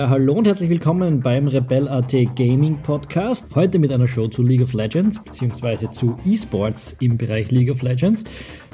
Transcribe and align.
Ja, 0.00 0.08
hallo 0.08 0.32
und 0.32 0.46
herzlich 0.46 0.70
willkommen 0.70 1.20
beim 1.20 1.46
Rebel.at 1.46 2.10
Gaming 2.34 2.80
Podcast. 2.80 3.46
Heute 3.54 3.78
mit 3.78 3.92
einer 3.92 4.08
Show 4.08 4.28
zu 4.28 4.42
League 4.42 4.62
of 4.62 4.72
Legends 4.72 5.22
beziehungsweise 5.22 5.90
zu 5.90 6.16
E-Sports 6.24 6.96
im 7.00 7.18
Bereich 7.18 7.50
League 7.50 7.70
of 7.70 7.82
Legends. 7.82 8.24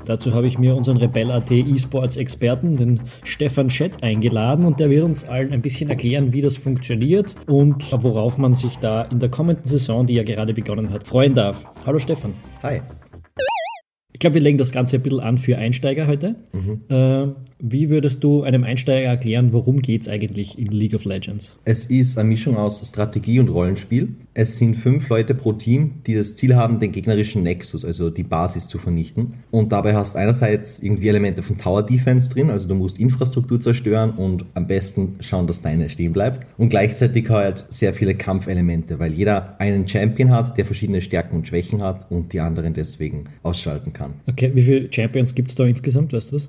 Dazu 0.04 0.32
habe 0.32 0.46
ich 0.46 0.56
mir 0.56 0.76
unseren 0.76 0.98
Rebel.at 0.98 1.50
E-Sports 1.50 2.16
Experten, 2.16 2.76
den 2.76 3.00
Stefan 3.24 3.68
Schett, 3.68 4.04
eingeladen 4.04 4.64
und 4.66 4.78
der 4.78 4.88
wird 4.88 5.04
uns 5.04 5.24
allen 5.24 5.52
ein 5.52 5.62
bisschen 5.62 5.90
erklären, 5.90 6.32
wie 6.32 6.42
das 6.42 6.56
funktioniert 6.56 7.34
und 7.48 7.90
worauf 7.90 8.38
man 8.38 8.54
sich 8.54 8.76
da 8.76 9.02
in 9.02 9.18
der 9.18 9.28
kommenden 9.28 9.64
Saison, 9.64 10.06
die 10.06 10.14
ja 10.14 10.22
gerade 10.22 10.54
begonnen 10.54 10.90
hat, 10.90 11.08
freuen 11.08 11.34
darf. 11.34 11.60
Hallo 11.84 11.98
Stefan. 11.98 12.34
Hi. 12.62 12.82
Ich 14.16 14.20
glaube, 14.20 14.36
wir 14.36 14.40
legen 14.40 14.56
das 14.56 14.72
Ganze 14.72 14.96
ein 14.96 15.02
bisschen 15.02 15.20
an 15.20 15.36
für 15.36 15.58
Einsteiger 15.58 16.06
heute. 16.06 16.36
Mhm. 16.54 16.80
Äh, 16.88 17.34
wie 17.58 17.90
würdest 17.90 18.24
du 18.24 18.44
einem 18.44 18.64
Einsteiger 18.64 19.08
erklären, 19.08 19.52
worum 19.52 19.82
geht 19.82 20.02
es 20.02 20.08
eigentlich 20.08 20.58
in 20.58 20.68
League 20.68 20.94
of 20.94 21.04
Legends? 21.04 21.54
Es 21.66 21.84
ist 21.86 22.16
eine 22.16 22.30
Mischung 22.30 22.56
aus 22.56 22.80
Strategie 22.86 23.40
und 23.40 23.50
Rollenspiel. 23.50 24.14
Es 24.32 24.56
sind 24.56 24.74
fünf 24.74 25.10
Leute 25.10 25.34
pro 25.34 25.52
Team, 25.52 26.02
die 26.06 26.14
das 26.14 26.34
Ziel 26.34 26.56
haben, 26.56 26.80
den 26.80 26.92
gegnerischen 26.92 27.42
Nexus, 27.42 27.84
also 27.84 28.08
die 28.08 28.22
Basis 28.22 28.68
zu 28.68 28.78
vernichten. 28.78 29.34
Und 29.50 29.72
dabei 29.72 29.94
hast 29.94 30.14
du 30.14 30.18
einerseits 30.18 30.82
irgendwie 30.82 31.08
Elemente 31.08 31.42
von 31.42 31.58
Tower 31.58 31.84
Defense 31.84 32.30
drin, 32.30 32.48
also 32.48 32.68
du 32.68 32.74
musst 32.74 32.98
Infrastruktur 32.98 33.60
zerstören 33.60 34.12
und 34.12 34.46
am 34.54 34.66
besten 34.66 35.16
schauen, 35.20 35.46
dass 35.46 35.60
deine 35.60 35.90
stehen 35.90 36.14
bleibt. 36.14 36.46
Und 36.56 36.70
gleichzeitig 36.70 37.28
halt 37.28 37.66
sehr 37.68 37.92
viele 37.92 38.14
Kampfelemente, 38.14 38.98
weil 38.98 39.12
jeder 39.12 39.60
einen 39.60 39.86
Champion 39.86 40.30
hat, 40.30 40.56
der 40.56 40.64
verschiedene 40.64 41.02
Stärken 41.02 41.36
und 41.36 41.48
Schwächen 41.48 41.82
hat 41.82 42.10
und 42.10 42.32
die 42.32 42.40
anderen 42.40 42.72
deswegen 42.72 43.24
ausschalten 43.42 43.92
kann 43.92 44.05
kann. 44.06 44.20
Okay, 44.26 44.50
wie 44.54 44.62
viele 44.62 44.92
Champions 44.92 45.34
gibt 45.34 45.50
es 45.50 45.54
da 45.54 45.64
insgesamt, 45.64 46.12
weißt 46.12 46.32
du 46.32 46.36
das? 46.36 46.48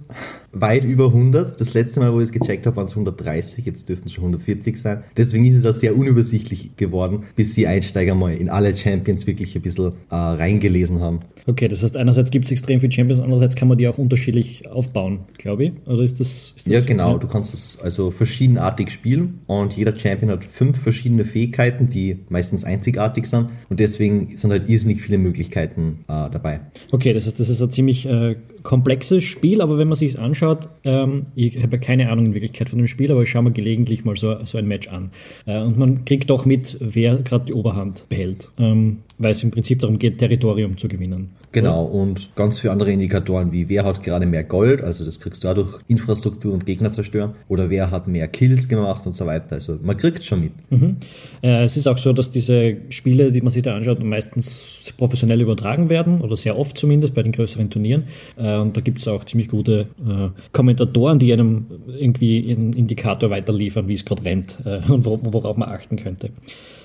Weit 0.54 0.86
über 0.86 1.08
100. 1.08 1.60
Das 1.60 1.74
letzte 1.74 2.00
Mal, 2.00 2.14
wo 2.14 2.20
ich 2.20 2.26
es 2.26 2.32
gecheckt 2.32 2.66
habe, 2.66 2.76
waren 2.78 2.86
es 2.86 2.94
130, 2.94 3.66
jetzt 3.66 3.90
dürften 3.90 4.08
es 4.08 4.14
schon 4.14 4.24
140 4.24 4.78
sein. 4.78 5.04
Deswegen 5.16 5.46
ist 5.46 5.58
es 5.58 5.66
auch 5.66 5.78
sehr 5.78 5.96
unübersichtlich 5.96 6.76
geworden, 6.76 7.24
bis 7.36 7.54
die 7.56 7.68
Einsteiger 7.68 8.16
mal 8.16 8.34
in 8.34 8.50
alle 8.50 8.76
Champions 8.76 9.28
wirklich 9.28 9.56
ein 9.56 9.62
bisschen 9.62 9.94
äh, 10.10 10.16
reingelesen 10.16 11.02
haben. 11.02 11.20
Okay, 11.50 11.70
das 11.70 11.82
heißt, 11.82 11.96
einerseits 11.96 12.30
gibt 12.30 12.46
es 12.46 12.52
extrem 12.52 12.82
viele 12.82 12.92
Champions, 12.92 13.22
andererseits 13.22 13.56
kann 13.56 13.70
man 13.70 13.78
die 13.78 13.88
auch 13.88 13.98
unterschiedlich 13.98 14.68
aufbauen, 14.70 15.20
glaube 15.38 15.66
ich. 15.66 15.72
Oder 15.88 16.04
ist 16.04 16.20
das, 16.20 16.54
ist 16.58 16.68
das 16.68 16.74
Ja, 16.74 16.82
genau. 16.82 17.14
Ja? 17.14 17.18
Du 17.20 17.28
kannst 17.28 17.54
es 17.54 17.80
also 17.82 18.12
verschiedenartig 18.12 18.90
spielen 18.90 19.40
und 19.48 19.74
jeder 19.78 19.98
Champion 19.98 20.30
hat 20.30 20.44
fünf 20.44 20.78
verschiedene 20.78 21.24
Fähigkeiten, 21.24 21.90
die 21.90 22.20
meistens 22.28 22.66
einzigartig 22.66 23.28
sind 23.28 23.48
und 23.70 23.80
deswegen 23.80 24.36
sind 24.36 24.52
halt 24.52 24.68
irrsinnig 24.68 25.02
viele 25.02 25.18
Möglichkeiten 25.18 26.00
äh, 26.10 26.30
dabei. 26.30 26.60
Okay, 26.92 27.14
das 27.14 27.26
heißt, 27.28 27.40
das 27.40 27.47
ist 27.50 27.62
ein 27.62 27.72
ziemlich 27.72 28.06
äh, 28.06 28.36
komplexes 28.64 29.24
Spiel, 29.24 29.62
aber 29.62 29.78
wenn 29.78 29.88
man 29.88 29.96
sich 29.96 30.10
es 30.10 30.16
anschaut, 30.18 30.68
ähm, 30.84 31.28
ich 31.36 31.62
habe 31.64 31.78
ja 31.78 31.82
keine 31.82 32.10
Ahnung 32.10 32.28
in 32.28 32.34
Wirklichkeit 32.34 32.70
von 32.70 32.80
dem 32.80 32.88
Spiel, 32.88 33.12
aber 33.12 33.22
ich 33.22 33.30
schaue 33.30 33.44
mir 33.44 33.52
gelegentlich 33.52 34.04
mal 34.04 34.18
so, 34.18 34.44
so 34.44 34.58
ein 34.58 34.68
Match 34.68 34.90
an. 34.90 35.12
Äh, 35.46 35.62
und 35.62 35.78
man 35.78 36.06
kriegt 36.06 36.30
doch 36.30 36.46
mit, 36.46 36.78
wer 36.80 37.18
gerade 37.18 37.46
die 37.46 37.54
Oberhand 37.54 38.06
behält, 38.10 38.50
ähm, 38.60 38.98
weil 39.18 39.32
es 39.32 39.44
im 39.44 39.52
Prinzip 39.52 39.80
darum 39.80 40.00
geht, 40.00 40.18
Territorium 40.18 40.78
zu 40.78 40.88
gewinnen. 40.88 41.30
Genau, 41.62 41.84
und 41.84 42.36
ganz 42.36 42.60
viele 42.60 42.72
andere 42.72 42.92
Indikatoren 42.92 43.52
wie 43.52 43.70
wer 43.70 43.86
hat 43.86 44.04
gerade 44.04 44.26
mehr 44.26 44.44
Gold, 44.44 44.82
also 44.84 45.06
das 45.06 45.20
kriegst 45.20 45.44
du 45.44 45.48
dadurch 45.48 45.80
Infrastruktur 45.88 46.54
und 46.54 46.66
Gegner 46.66 46.92
zerstören, 46.92 47.36
oder 47.48 47.70
wer 47.70 47.92
hat 47.92 48.08
mehr 48.08 48.28
Kills 48.28 48.68
gemacht 48.68 49.06
und 49.06 49.16
so 49.16 49.26
weiter. 49.26 49.54
Also 49.54 49.78
man 49.82 49.98
kriegt 49.98 50.24
schon 50.24 50.42
mit. 50.42 50.52
Mhm. 50.70 50.98
Äh, 51.42 51.64
es 51.64 51.78
ist 51.78 51.88
auch 51.88 51.98
so, 51.98 52.14
dass 52.14 52.32
diese 52.32 52.78
Spiele, 52.90 53.32
die 53.32 53.42
man 53.42 53.50
sich 53.50 53.64
da 53.64 53.76
anschaut, 53.76 54.04
meistens 54.04 54.94
professionell 54.98 55.42
übertragen 55.42 55.90
werden, 55.90 56.22
oder 56.22 56.36
sehr 56.36 56.58
oft 56.58 56.78
zumindest 56.78 57.14
bei 57.14 57.24
den 57.24 57.32
größeren 57.32 57.70
Turnieren. 57.70 58.04
Äh, 58.38 58.58
und 58.58 58.78
da 58.78 58.82
gibt 58.82 59.00
es 59.00 59.08
auch 59.08 59.26
ziemlich 59.26 59.50
gute 59.50 59.88
äh, 60.06 60.30
Kommentatoren, 60.52 61.20
die 61.20 61.34
einem 61.34 61.66
irgendwie 61.88 62.52
einen 62.52 62.74
Indikator 62.74 63.30
weiterliefern, 63.30 63.88
wie 63.88 63.94
es 63.94 64.06
gerade 64.06 64.24
rennt 64.26 64.58
äh, 64.66 64.80
und 64.92 65.06
worauf 65.06 65.58
man 65.58 65.70
achten 65.70 65.96
könnte. 65.98 66.30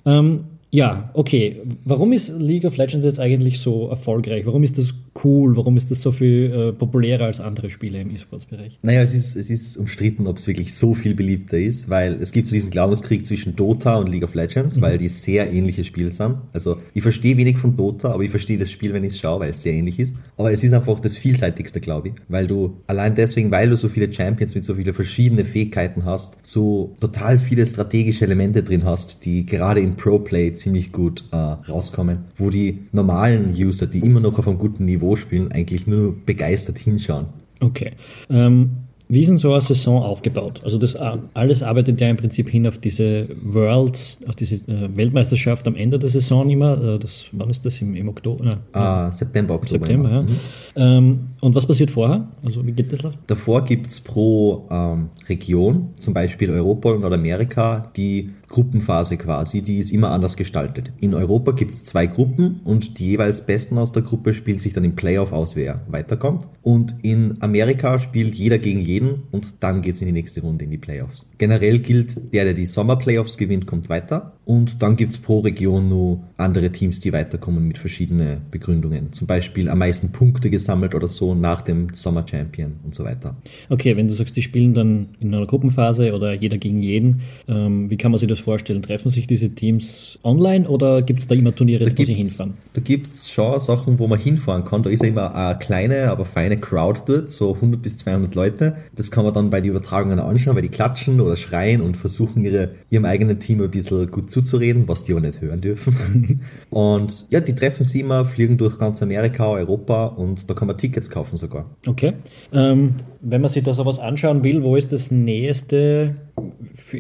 Ähm, 0.05 0.45
ja, 0.75 1.11
okay. 1.13 1.61
Warum 1.85 2.15
ist 2.15 2.31
League 2.39 2.65
of 2.65 2.79
Legends 2.79 3.05
jetzt 3.05 3.21
eigentlich 3.21 3.61
so 3.61 3.91
erfolgreich? 3.91 4.47
Warum 4.47 4.63
ist 4.63 4.79
das 4.79 4.95
cool? 5.25 5.57
Warum 5.57 5.77
ist 5.77 5.91
das 5.91 6.03
so 6.03 6.13
viel 6.13 6.53
äh, 6.53 6.73
populärer 6.73 7.27
als 7.27 7.41
andere 7.41 7.71
Spiele 7.71 8.01
im 8.01 8.11
E-Sports-Bereich? 8.11 8.79
Naja, 8.83 9.03
es 9.03 9.15
ist, 9.15 9.37
es 9.37 9.51
ist 9.51 9.77
umstritten, 9.77 10.27
ob 10.27 10.39
es 10.39 10.47
wirklich 10.47 10.75
so 10.75 10.95
viel 10.95 11.15
beliebter 11.15 11.59
ist, 11.59 11.89
weil 11.89 12.15
es 12.15 12.33
gibt 12.33 12.49
so 12.49 12.55
diesen 12.55 12.71
Glaubenskrieg 12.71 13.25
zwischen 13.27 13.57
Dota 13.57 13.97
und 13.97 14.09
League 14.09 14.25
of 14.25 14.35
Legends, 14.35 14.77
mhm. 14.77 14.83
weil 14.83 14.99
die 14.99 15.09
sehr 15.09 15.53
ähnliche 15.53 15.85
Spiele 15.85 16.11
sind. 16.11 16.37
Also 16.53 16.79
ich 16.95 17.03
verstehe 17.03 17.37
wenig 17.37 17.59
von 17.59 17.77
Dota, 17.77 18.13
aber 18.13 18.23
ich 18.23 18.31
verstehe 18.31 18.59
das 18.59 18.71
Spiel, 18.71 18.93
wenn 18.93 19.05
ich 19.05 19.15
es 19.15 19.21
schaue, 19.21 19.41
weil 19.41 19.51
es 19.51 19.63
sehr 19.63 19.75
ähnlich 19.75 19.99
ist. 19.99 20.15
Aber 20.37 20.53
es 20.53 20.65
ist 20.65 20.73
einfach 20.73 21.01
das 21.01 21.17
vielseitigste, 21.17 21.81
glaube 21.81 22.09
ich, 22.09 22.15
weil 22.29 22.47
du 22.47 22.77
allein 22.87 23.15
deswegen, 23.15 23.51
weil 23.51 23.71
du 23.71 23.77
so 23.77 23.89
viele 23.89 24.13
Champions 24.13 24.55
mit 24.55 24.65
so 24.65 24.75
vielen 24.75 24.95
verschiedenen 24.95 25.45
Fähigkeiten 25.45 26.05
hast, 26.05 26.39
so 26.43 26.95
total 27.01 27.39
viele 27.39 27.67
strategische 27.67 28.25
Elemente 28.25 28.63
drin 28.63 28.85
hast, 28.85 29.25
die 29.25 29.47
gerade 29.47 29.81
im 29.81 29.97
Pro-Play 29.97 30.55
ziemlich 30.55 30.93
gut 30.93 31.25
äh, 31.33 31.37
rauskommen, 31.37 32.19
wo 32.37 32.51
die 32.51 32.81
normalen 32.93 33.55
User, 33.55 33.87
die 33.87 34.01
immer 34.01 34.21
noch 34.21 34.39
auf 34.39 34.49
einem 34.49 34.59
guten 34.59 34.85
Niveau 34.85 35.02
spielen, 35.17 35.53
eigentlich 35.53 35.87
nur 35.87 36.15
begeistert 36.25 36.79
hinschauen. 36.79 37.27
Okay. 37.61 37.93
Ähm, 38.31 38.71
wie 39.13 39.21
ist 39.21 39.29
denn 39.29 39.37
so 39.37 39.53
eine 39.53 39.61
Saison 39.61 40.03
aufgebaut? 40.03 40.63
Also 40.65 40.79
das 40.79 40.95
äh, 40.95 41.19
alles 41.35 41.63
arbeitet 41.63 42.01
ja 42.01 42.09
im 42.09 42.17
Prinzip 42.17 42.49
hin 42.49 42.67
auf 42.67 42.79
diese 42.79 43.29
Worlds, 43.43 44.21
auf 44.27 44.35
diese 44.37 44.55
äh, 44.55 44.89
Weltmeisterschaft 44.97 45.69
am 45.69 45.77
Ende 45.77 45.99
der 45.99 46.09
Saison 46.09 46.49
immer. 46.49 46.95
Äh, 46.95 46.99
das, 46.99 47.27
wann 47.33 47.51
ist 47.51 47.65
das? 47.67 47.81
Im, 47.83 47.95
im 47.95 48.09
Oktober? 48.09 48.59
Ah, 48.73 49.13
September, 49.13 49.55
Oktober. 49.57 49.87
September, 49.87 50.11
ja. 50.11 50.23
Mhm. 50.23 50.39
Ähm, 50.77 51.21
und 51.43 51.57
was 51.57 51.67
passiert 51.67 51.91
vorher? 51.91 52.29
Also 52.45 52.65
wie 52.65 52.71
geht 52.71 52.93
das? 52.93 53.01
Davor 53.27 53.65
gibt 53.65 53.89
es 53.89 54.01
pro 54.01 54.69
ähm, 54.71 55.09
Region, 55.29 55.89
zum 55.97 56.15
Beispiel 56.15 56.49
Europa 56.51 56.91
und 56.91 57.01
Nordamerika, 57.01 57.91
die 57.97 58.31
Gruppenphase 58.47 59.17
quasi, 59.17 59.61
die 59.63 59.79
ist 59.79 59.91
immer 59.91 60.13
anders 60.13 60.37
gestaltet. 60.37 60.93
In 61.01 61.15
Europa 61.15 61.51
gibt 61.51 61.73
es 61.73 61.83
zwei 61.83 62.07
Gruppen 62.07 62.61
und 62.65 63.01
die 63.01 63.09
jeweils 63.09 63.45
Besten 63.45 63.77
aus 63.79 63.91
der 63.91 64.03
Gruppe 64.03 64.35
spielt 64.35 64.61
sich 64.61 64.73
dann 64.73 64.85
im 64.85 64.95
Playoff 64.95 65.33
aus, 65.33 65.57
wer 65.57 65.81
weiterkommt. 65.89 66.47
Und 66.63 66.95
in 67.03 67.39
Amerika 67.41 67.99
spielt 67.99 68.37
jeder 68.37 68.59
gegen 68.59 68.81
jeden 68.81 69.25
und 69.33 69.65
dann 69.65 69.83
geht 69.83 69.97
es 69.97 70.03
in 70.03 70.07
die 70.07 70.13
nächste 70.13 70.43
Runde 70.43 70.65
in 70.65 70.71
die 70.71 70.79
Playoffs. 70.79 71.29
Generell 71.39 71.81
gilt, 71.81 72.33
der, 72.33 72.45
der 72.45 72.55
die 72.55 72.67
Sommer-Playoffs 72.67 73.37
gewinnt, 73.37 73.67
kommt 73.67 73.89
weiter. 73.89 74.35
Und 74.45 74.83
dann 74.83 74.97
gibt 74.97 75.13
es 75.13 75.19
pro 75.19 75.41
Region 75.41 75.89
nur 75.89 76.21
andere 76.37 76.71
Teams, 76.71 76.99
die 77.01 77.13
weiterkommen 77.13 77.67
mit 77.67 77.79
verschiedenen 77.79 78.39
Begründungen. 78.51 79.13
Zum 79.13 79.27
Beispiel 79.29 79.69
am 79.69 79.79
meisten 79.79 80.11
Punkte 80.11 80.51
gesammelt 80.51 80.95
oder 80.95 81.07
so 81.07 81.35
nach 81.35 81.61
dem 81.63 81.95
Sommer 81.95 82.27
Champion 82.29 82.73
und 82.85 82.95
so 82.95 83.05
weiter. 83.05 83.37
Okay, 83.69 83.97
wenn 83.97 84.09
du 84.09 84.15
sagst, 84.15 84.37
die 84.37 84.43
spielen 84.43 84.75
dann 84.75 85.09
in 85.21 85.33
einer 85.33 85.47
Gruppenphase 85.47 86.13
oder 86.13 86.33
jeder 86.33 86.59
gegen 86.59 86.83
jeden, 86.83 87.21
ähm, 87.47 87.89
wie 87.89 87.97
kann 87.97 88.11
man 88.11 88.19
sich 88.19 88.29
das 88.29 88.41
vorstellen? 88.41 88.83
Treffen 88.83 89.11
sich 89.11 89.29
diese 89.29 89.51
Teams 89.51 90.19
online 90.25 90.69
oder 90.69 91.03
gibt 91.03 91.21
es 91.21 91.29
da 91.29 91.37
immer 91.37 91.55
Turniere, 91.55 91.85
da 91.85 91.97
wo 91.97 92.05
sie 92.05 92.15
hinfahren? 92.15 92.55
Da 92.73 92.81
gibt 92.81 93.15
es 93.15 93.31
schon 93.31 93.61
Sachen, 93.61 94.01
wo 94.01 94.09
man 94.09 94.19
hinfahren 94.19 94.65
kann. 94.65 94.83
Da 94.83 94.91
ist 94.91 95.03
ja 95.03 95.09
immer 95.09 95.35
eine 95.35 95.59
kleine, 95.59 96.11
aber 96.11 96.27
feine 96.27 96.59
Crowd 96.59 97.03
dort, 97.07 97.31
so 97.31 97.55
100 97.55 97.81
bis 97.81 97.99
200 97.99 98.35
Leute. 98.35 98.77
Das 98.97 99.13
kann 99.13 99.25
man 99.25 99.35
dann 99.35 99.51
bei 99.51 99.61
den 99.61 99.71
Übertragungen 99.71 100.19
anschauen, 100.19 100.57
weil 100.57 100.63
die 100.63 100.69
klatschen 100.69 101.21
oder 101.21 101.37
schreien 101.37 101.81
und 101.81 101.97
versuchen, 101.97 102.45
ihre, 102.45 102.71
ihrem 102.91 103.05
eigenen 103.05 103.39
Team 103.39 103.61
ein 103.61 103.71
bisschen 103.71 104.11
gut 104.11 104.32
zuzureden, 104.33 104.89
was 104.89 105.05
die 105.05 105.13
aber 105.13 105.21
nicht 105.21 105.41
hören 105.41 105.61
dürfen. 105.61 106.41
und 106.71 107.27
ja, 107.31 107.41
die 107.41 107.55
treffen 107.55 107.85
sie 107.85 108.01
immer, 108.01 108.25
fliegen 108.25 108.59
durch 108.59 108.79
ganz 108.79 109.03
Amerika, 109.03 109.49
Europa 109.49 110.07
und 110.07 110.51
da 110.51 110.55
kann 110.55 110.67
man 110.67 110.79
Tickets 110.79 111.11
kaufen 111.11 111.37
sogar. 111.37 111.67
Okay. 111.87 112.15
Ähm, 112.53 112.95
wenn 113.21 113.41
man 113.41 113.51
sich 113.51 113.63
da 113.63 113.73
sowas 113.75 113.99
anschauen 113.99 114.43
will, 114.43 114.63
wo 114.63 114.75
ist 114.75 114.93
das 114.93 115.11
nächste 115.11 116.17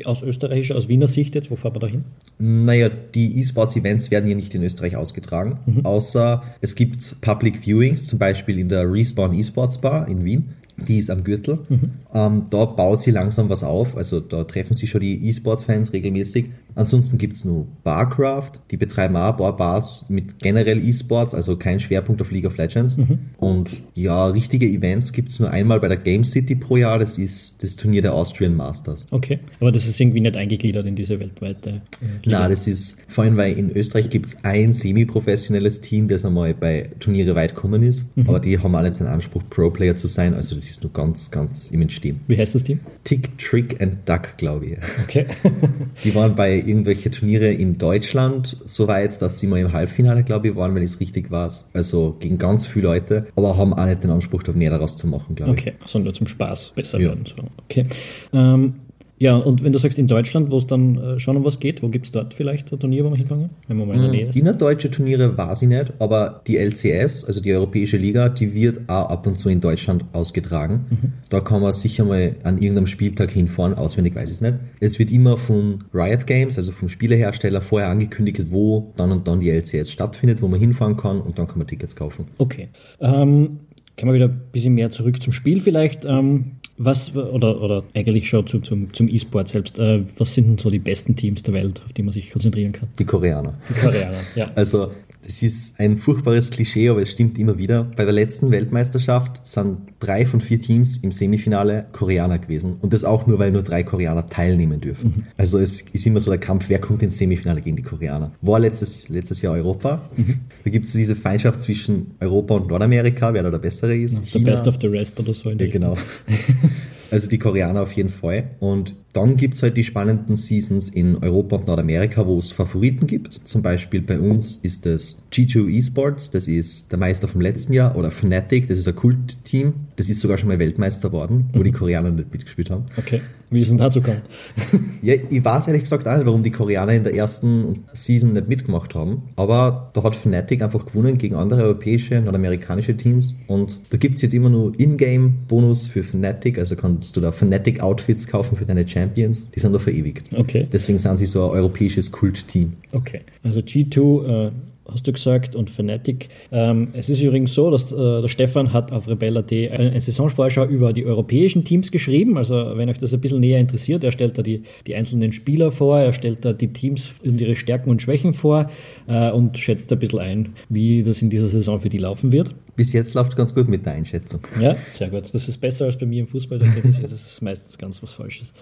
aus 0.04 0.22
österreichischer, 0.22 0.76
aus 0.76 0.88
Wiener 0.88 1.08
Sicht 1.08 1.34
jetzt? 1.34 1.50
Wo 1.50 1.56
fahren 1.56 1.74
wir 1.74 1.80
da 1.80 1.86
hin? 1.88 2.04
Naja, 2.38 2.88
die 2.88 3.38
E-Sports-Events 3.40 4.10
werden 4.10 4.26
hier 4.26 4.36
nicht 4.36 4.54
in 4.54 4.62
Österreich 4.62 4.96
ausgetragen, 4.96 5.58
mhm. 5.66 5.84
außer 5.84 6.42
es 6.60 6.74
gibt 6.74 7.20
Public 7.20 7.66
Viewings, 7.66 8.06
zum 8.06 8.18
Beispiel 8.18 8.58
in 8.58 8.68
der 8.68 8.90
Respawn 8.90 9.32
E-Sports 9.32 9.80
Bar 9.80 10.06
in 10.06 10.24
Wien 10.24 10.54
die 10.76 10.98
ist 10.98 11.10
am 11.10 11.24
Gürtel. 11.24 11.58
Mhm. 11.68 11.90
Ähm, 12.14 12.42
da 12.50 12.64
baut 12.64 13.00
sie 13.00 13.10
langsam 13.10 13.48
was 13.48 13.62
auf. 13.62 13.96
Also 13.96 14.20
da 14.20 14.44
treffen 14.44 14.74
sich 14.74 14.90
schon 14.90 15.00
die 15.00 15.26
E-Sports-Fans 15.28 15.92
regelmäßig. 15.92 16.50
Ansonsten 16.74 17.18
gibt's 17.18 17.44
nur 17.44 17.66
Barcraft. 17.84 18.52
Die 18.70 18.76
betreiben 18.76 19.16
auch 19.16 19.32
ein 19.32 19.36
paar 19.36 19.56
Bars 19.56 20.06
mit 20.08 20.38
generell 20.38 20.82
E-Sports, 20.86 21.34
also 21.34 21.56
kein 21.56 21.80
Schwerpunkt 21.80 22.22
auf 22.22 22.30
League 22.30 22.46
of 22.46 22.56
Legends. 22.56 22.96
Mhm. 22.96 23.18
Und 23.38 23.80
ja, 23.94 24.26
richtige 24.26 24.66
Events 24.66 25.12
gibt's 25.12 25.38
nur 25.38 25.50
einmal 25.50 25.80
bei 25.80 25.88
der 25.88 25.96
Game 25.96 26.24
City 26.24 26.54
pro 26.54 26.76
Jahr. 26.76 26.98
Das 26.98 27.18
ist 27.18 27.62
das 27.62 27.76
Turnier 27.76 28.02
der 28.02 28.14
Austrian 28.14 28.54
Masters. 28.54 29.06
Okay, 29.10 29.38
aber 29.60 29.72
das 29.72 29.86
ist 29.86 30.00
irgendwie 30.00 30.20
nicht 30.20 30.36
eingegliedert 30.36 30.86
in 30.86 30.96
diese 30.96 31.20
weltweite 31.20 31.70
äh, 32.00 32.24
Liga. 32.24 32.40
Nein, 32.40 32.50
das 32.50 32.66
ist 32.66 33.02
vor 33.08 33.24
allem, 33.24 33.36
weil 33.36 33.56
in 33.56 33.70
Österreich 33.70 34.10
gibt's 34.10 34.38
ein 34.44 34.72
semi-professionelles 34.72 35.80
Team, 35.80 36.08
das 36.08 36.24
einmal 36.24 36.54
bei 36.54 36.90
Turniere 37.00 37.34
weit 37.34 37.54
gekommen 37.54 37.82
ist. 37.82 38.16
Mhm. 38.16 38.28
Aber 38.28 38.40
die 38.40 38.58
haben 38.58 38.74
alle 38.74 38.90
den 38.90 39.06
Anspruch, 39.06 39.42
Pro-Player 39.50 39.96
zu 39.96 40.08
sein. 40.08 40.34
Also 40.34 40.54
das 40.54 40.68
ist 40.68 40.82
nur 40.82 40.92
ganz, 40.92 41.30
ganz 41.30 41.70
im 41.70 41.82
Entstehen. 41.82 42.20
Wie 42.28 42.38
heißt 42.38 42.54
das 42.54 42.64
Team? 42.64 42.80
Tick, 43.04 43.36
Trick 43.38 43.80
and 43.80 44.08
Duck, 44.08 44.36
glaube 44.36 44.66
ich. 44.66 44.78
Okay. 45.02 45.26
die 46.04 46.14
waren 46.14 46.34
bei 46.34 46.61
irgendwelche 46.66 47.10
Turniere 47.10 47.52
in 47.52 47.78
Deutschland 47.78 48.56
so 48.64 48.88
weit, 48.88 49.20
dass 49.20 49.40
sie 49.40 49.46
mal 49.46 49.58
im 49.58 49.72
Halbfinale, 49.72 50.24
glaube 50.24 50.48
ich, 50.48 50.56
waren, 50.56 50.74
wenn 50.74 50.82
es 50.82 51.00
richtig 51.00 51.30
war. 51.30 51.52
Also 51.72 52.16
gegen 52.20 52.38
ganz 52.38 52.66
viele 52.66 52.88
Leute, 52.88 53.26
aber 53.36 53.56
haben 53.56 53.74
auch 53.74 53.86
nicht 53.86 54.02
den 54.02 54.10
Anspruch, 54.10 54.42
da 54.42 54.52
mehr 54.52 54.70
daraus 54.70 54.96
zu 54.96 55.06
machen, 55.06 55.34
glaube 55.34 55.54
ich. 55.54 55.60
Okay, 55.60 55.74
sondern 55.86 56.14
zum 56.14 56.26
Spaß 56.26 56.72
besser 56.74 56.98
ja. 57.00 57.08
werden. 57.08 57.26
So. 57.26 57.42
Okay. 57.64 57.86
Ähm, 58.32 58.74
Ja, 59.22 59.36
und 59.36 59.62
wenn 59.62 59.72
du 59.72 59.78
sagst 59.78 60.00
in 60.00 60.08
Deutschland, 60.08 60.50
wo 60.50 60.58
es 60.58 60.66
dann 60.66 60.98
äh, 60.98 61.20
schon 61.20 61.36
um 61.36 61.44
was 61.44 61.60
geht, 61.60 61.80
wo 61.80 61.88
gibt 61.88 62.06
es 62.06 62.10
dort 62.10 62.34
vielleicht 62.34 62.72
ein 62.72 62.80
Turnier, 62.80 63.04
wo 63.04 63.08
man 63.08 63.18
hinfangen? 63.18 63.50
Wenn 63.68 63.76
man 63.76 63.86
mal 63.86 63.94
in 63.94 64.02
der 64.02 64.10
Nähe 64.10 64.26
ist. 64.26 64.36
Innerdeutsche 64.36 64.90
Turniere 64.90 65.38
weiß 65.38 65.62
ich 65.62 65.68
nicht, 65.68 65.92
aber 66.00 66.42
die 66.48 66.56
LCS, 66.56 67.24
also 67.24 67.40
die 67.40 67.52
Europäische 67.52 67.98
Liga, 67.98 68.28
die 68.28 68.52
wird 68.52 68.80
auch 68.88 69.10
ab 69.10 69.24
und 69.28 69.38
zu 69.38 69.48
in 69.48 69.60
Deutschland 69.60 70.04
ausgetragen. 70.12 70.86
Da 71.30 71.38
kann 71.38 71.62
man 71.62 71.72
sicher 71.72 72.04
mal 72.04 72.34
an 72.42 72.58
irgendeinem 72.58 72.88
Spieltag 72.88 73.30
hinfahren, 73.30 73.74
auswendig 73.74 74.16
weiß 74.16 74.28
ich 74.28 74.34
es 74.34 74.40
nicht. 74.40 74.54
Es 74.80 74.98
wird 74.98 75.12
immer 75.12 75.38
von 75.38 75.78
Riot 75.94 76.26
Games, 76.26 76.56
also 76.56 76.72
vom 76.72 76.88
Spielehersteller, 76.88 77.60
vorher 77.60 77.90
angekündigt, 77.90 78.50
wo 78.50 78.92
dann 78.96 79.12
und 79.12 79.28
dann 79.28 79.38
die 79.38 79.50
LCS 79.50 79.92
stattfindet, 79.92 80.42
wo 80.42 80.48
man 80.48 80.58
hinfahren 80.58 80.96
kann 80.96 81.20
und 81.20 81.38
dann 81.38 81.46
kann 81.46 81.58
man 81.58 81.68
Tickets 81.68 81.94
kaufen. 81.94 82.26
Okay. 82.38 82.70
Ähm, 83.00 83.60
kann 83.96 84.08
man 84.08 84.16
wieder 84.16 84.26
ein 84.26 84.40
bisschen 84.50 84.74
mehr 84.74 84.90
zurück 84.90 85.22
zum 85.22 85.32
Spiel 85.32 85.60
vielleicht. 85.60 86.04
Ähm, 86.04 86.56
was, 86.78 87.14
oder, 87.14 87.60
oder 87.60 87.84
eigentlich 87.94 88.28
schon 88.28 88.46
zu, 88.46 88.60
zum, 88.60 88.92
zum 88.92 89.08
E-Sport 89.08 89.48
selbst. 89.48 89.78
Äh, 89.78 90.04
was 90.16 90.34
sind 90.34 90.46
denn 90.46 90.58
so 90.58 90.70
die 90.70 90.78
besten 90.78 91.16
Teams 91.16 91.42
der 91.42 91.54
Welt, 91.54 91.82
auf 91.84 91.92
die 91.92 92.02
man 92.02 92.12
sich 92.12 92.30
konzentrieren 92.30 92.72
kann? 92.72 92.88
Die 92.98 93.04
Koreaner. 93.04 93.54
Die 93.68 93.74
Koreaner, 93.74 94.20
ja. 94.34 94.50
Also 94.54 94.90
das 95.24 95.42
ist 95.42 95.78
ein 95.78 95.98
furchtbares 95.98 96.50
Klischee, 96.50 96.88
aber 96.88 97.00
es 97.00 97.10
stimmt 97.10 97.38
immer 97.38 97.56
wieder. 97.56 97.84
Bei 97.96 98.04
der 98.04 98.12
letzten 98.12 98.50
Weltmeisterschaft 98.50 99.46
sind 99.46 99.78
drei 100.00 100.26
von 100.26 100.40
vier 100.40 100.60
Teams 100.60 100.96
im 100.98 101.12
Semifinale 101.12 101.86
Koreaner 101.92 102.38
gewesen. 102.38 102.76
Und 102.80 102.92
das 102.92 103.04
auch 103.04 103.26
nur, 103.26 103.38
weil 103.38 103.52
nur 103.52 103.62
drei 103.62 103.82
Koreaner 103.84 104.26
teilnehmen 104.26 104.80
dürfen. 104.80 105.14
Mhm. 105.16 105.24
Also 105.36 105.58
es 105.58 105.80
ist 105.80 106.06
immer 106.06 106.20
so 106.20 106.30
der 106.30 106.40
Kampf, 106.40 106.68
wer 106.68 106.80
kommt 106.80 107.02
ins 107.02 107.18
Semifinale 107.18 107.60
gegen 107.60 107.76
die 107.76 107.82
Koreaner. 107.82 108.32
War 108.42 108.58
letztes, 108.58 109.08
letztes 109.08 109.42
Jahr 109.42 109.54
Europa. 109.54 110.00
Mhm. 110.16 110.40
Da 110.64 110.70
gibt 110.70 110.86
es 110.86 110.92
diese 110.92 111.14
Feindschaft 111.14 111.60
zwischen 111.60 112.12
Europa 112.20 112.54
und 112.54 112.68
Nordamerika, 112.68 113.32
wer 113.32 113.44
da 113.44 113.50
der 113.50 113.58
Bessere 113.58 113.96
ist. 113.96 114.24
The 114.26 114.40
best 114.40 114.66
of 114.66 114.78
the 114.80 114.88
rest 114.88 115.18
oder 115.20 115.34
so. 115.34 115.50
In 115.50 115.58
Ja, 115.58 115.66
der 115.66 115.68
genau. 115.68 115.96
Also 117.12 117.28
die 117.28 117.38
Koreaner 117.38 117.82
auf 117.82 117.92
jeden 117.92 118.08
Fall. 118.08 118.52
Und 118.58 118.94
dann 119.12 119.36
gibt's 119.36 119.62
halt 119.62 119.76
die 119.76 119.84
spannenden 119.84 120.34
Seasons 120.34 120.88
in 120.88 121.18
Europa 121.18 121.56
und 121.56 121.66
Nordamerika, 121.66 122.26
wo 122.26 122.38
es 122.38 122.50
Favoriten 122.50 123.06
gibt. 123.06 123.34
Zum 123.44 123.60
Beispiel 123.60 124.00
bei 124.00 124.18
uns 124.18 124.56
ist 124.56 124.86
es 124.86 125.22
G2 125.30 125.76
Esports, 125.76 126.30
das 126.30 126.48
ist 126.48 126.90
der 126.90 126.98
Meister 126.98 127.28
vom 127.28 127.42
letzten 127.42 127.74
Jahr, 127.74 127.96
oder 127.96 128.10
Fnatic, 128.10 128.66
das 128.66 128.78
ist 128.78 128.88
ein 128.88 128.96
Kultteam, 128.96 129.74
das 129.96 130.08
ist 130.08 130.20
sogar 130.20 130.38
schon 130.38 130.48
mal 130.48 130.58
Weltmeister 130.58 131.10
geworden, 131.10 131.50
wo 131.52 131.62
die 131.62 131.72
Koreaner 131.72 132.10
nicht 132.10 132.32
mitgespielt 132.32 132.70
haben. 132.70 132.86
Okay. 132.96 133.20
Wie 133.52 133.60
ist 133.60 133.70
denn 133.70 133.78
dazu 133.78 134.00
gekommen? 134.00 134.22
Ja, 135.02 135.14
ich 135.14 135.44
weiß 135.44 135.66
ehrlich 135.66 135.82
gesagt 135.82 136.06
auch 136.06 136.14
nicht, 136.14 136.26
warum 136.26 136.44
die 136.44 136.52
Koreaner 136.52 136.92
in 136.92 137.02
der 137.02 137.12
ersten 137.12 137.84
Season 137.92 138.34
nicht 138.34 138.46
mitgemacht 138.46 138.94
haben. 138.94 139.22
Aber 139.34 139.90
da 139.94 140.04
hat 140.04 140.14
Fnatic 140.14 140.62
einfach 140.62 140.86
gewonnen 140.86 141.18
gegen 141.18 141.34
andere 141.34 141.64
europäische, 141.64 142.20
nordamerikanische 142.20 142.96
Teams. 142.96 143.34
Und 143.48 143.80
da 143.90 143.96
gibt's 143.96 144.22
jetzt 144.22 144.32
immer 144.32 144.48
nur 144.48 144.78
Ingame-Bonus 144.78 145.88
für 145.88 146.04
Fnatic. 146.04 146.56
Also 146.56 146.76
kannst 146.76 147.16
du 147.16 147.20
da 147.20 147.32
Fnatic-Outfits 147.32 148.28
kaufen 148.28 148.56
für 148.56 148.64
deine 148.64 148.86
Champions. 148.86 149.50
Die 149.50 149.58
sind 149.58 149.72
da 149.72 149.80
verewigt. 149.80 150.30
Okay. 150.36 150.68
Deswegen 150.72 150.98
sind 150.98 151.16
sie 151.18 151.26
so 151.26 151.46
ein 151.46 151.50
europäisches 151.50 152.12
Kultteam. 152.12 152.74
Okay. 152.92 153.22
Also 153.42 153.58
G2, 153.58 154.46
äh, 154.46 154.52
hast 154.90 155.06
du 155.06 155.12
gesagt, 155.12 155.54
und 155.54 155.70
Fnatic. 155.70 156.28
Ähm, 156.50 156.88
es 156.92 157.08
ist 157.08 157.20
übrigens 157.20 157.54
so, 157.54 157.70
dass 157.70 157.92
äh, 157.92 157.96
der 157.96 158.28
Stefan 158.28 158.72
hat 158.72 158.92
auf 158.92 159.08
Rebell.at 159.08 159.52
eine, 159.52 159.90
eine 159.90 160.00
Saisonvorschau 160.00 160.66
über 160.66 160.92
die 160.92 161.04
europäischen 161.04 161.64
Teams 161.64 161.90
geschrieben. 161.90 162.36
Also 162.36 162.54
wenn 162.76 162.88
euch 162.88 162.98
das 162.98 163.12
ein 163.14 163.20
bisschen 163.20 163.40
näher 163.40 163.60
interessiert, 163.60 164.04
er 164.04 164.12
stellt 164.12 164.38
da 164.38 164.42
die, 164.42 164.64
die 164.86 164.94
einzelnen 164.94 165.32
Spieler 165.32 165.70
vor, 165.70 165.98
er 165.98 166.12
stellt 166.12 166.44
da 166.44 166.52
die 166.52 166.72
Teams 166.72 167.14
und 167.24 167.40
ihre 167.40 167.56
Stärken 167.56 167.90
und 167.90 168.02
Schwächen 168.02 168.34
vor 168.34 168.70
äh, 169.06 169.30
und 169.30 169.58
schätzt 169.58 169.92
ein 169.92 169.98
bisschen 169.98 170.18
ein, 170.18 170.48
wie 170.68 171.02
das 171.02 171.22
in 171.22 171.30
dieser 171.30 171.48
Saison 171.48 171.80
für 171.80 171.88
die 171.88 171.98
laufen 171.98 172.32
wird. 172.32 172.54
Bis 172.74 172.92
jetzt 172.92 173.14
läuft 173.14 173.36
ganz 173.36 173.54
gut 173.54 173.68
mit 173.68 173.84
der 173.84 173.92
Einschätzung. 173.92 174.40
Ja, 174.60 174.76
sehr 174.90 175.10
gut. 175.10 175.32
Das 175.32 175.48
ist 175.48 175.58
besser 175.58 175.86
als 175.86 175.98
bei 175.98 176.06
mir 176.06 176.20
im 176.20 176.26
Fußball. 176.26 176.58
Da 176.58 176.66
das 177.02 177.12
ist 177.12 177.42
meistens 177.42 177.76
ganz 177.76 178.02
was 178.02 178.12
Falsches. 178.12 178.52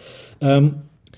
Ähm, 0.40 0.74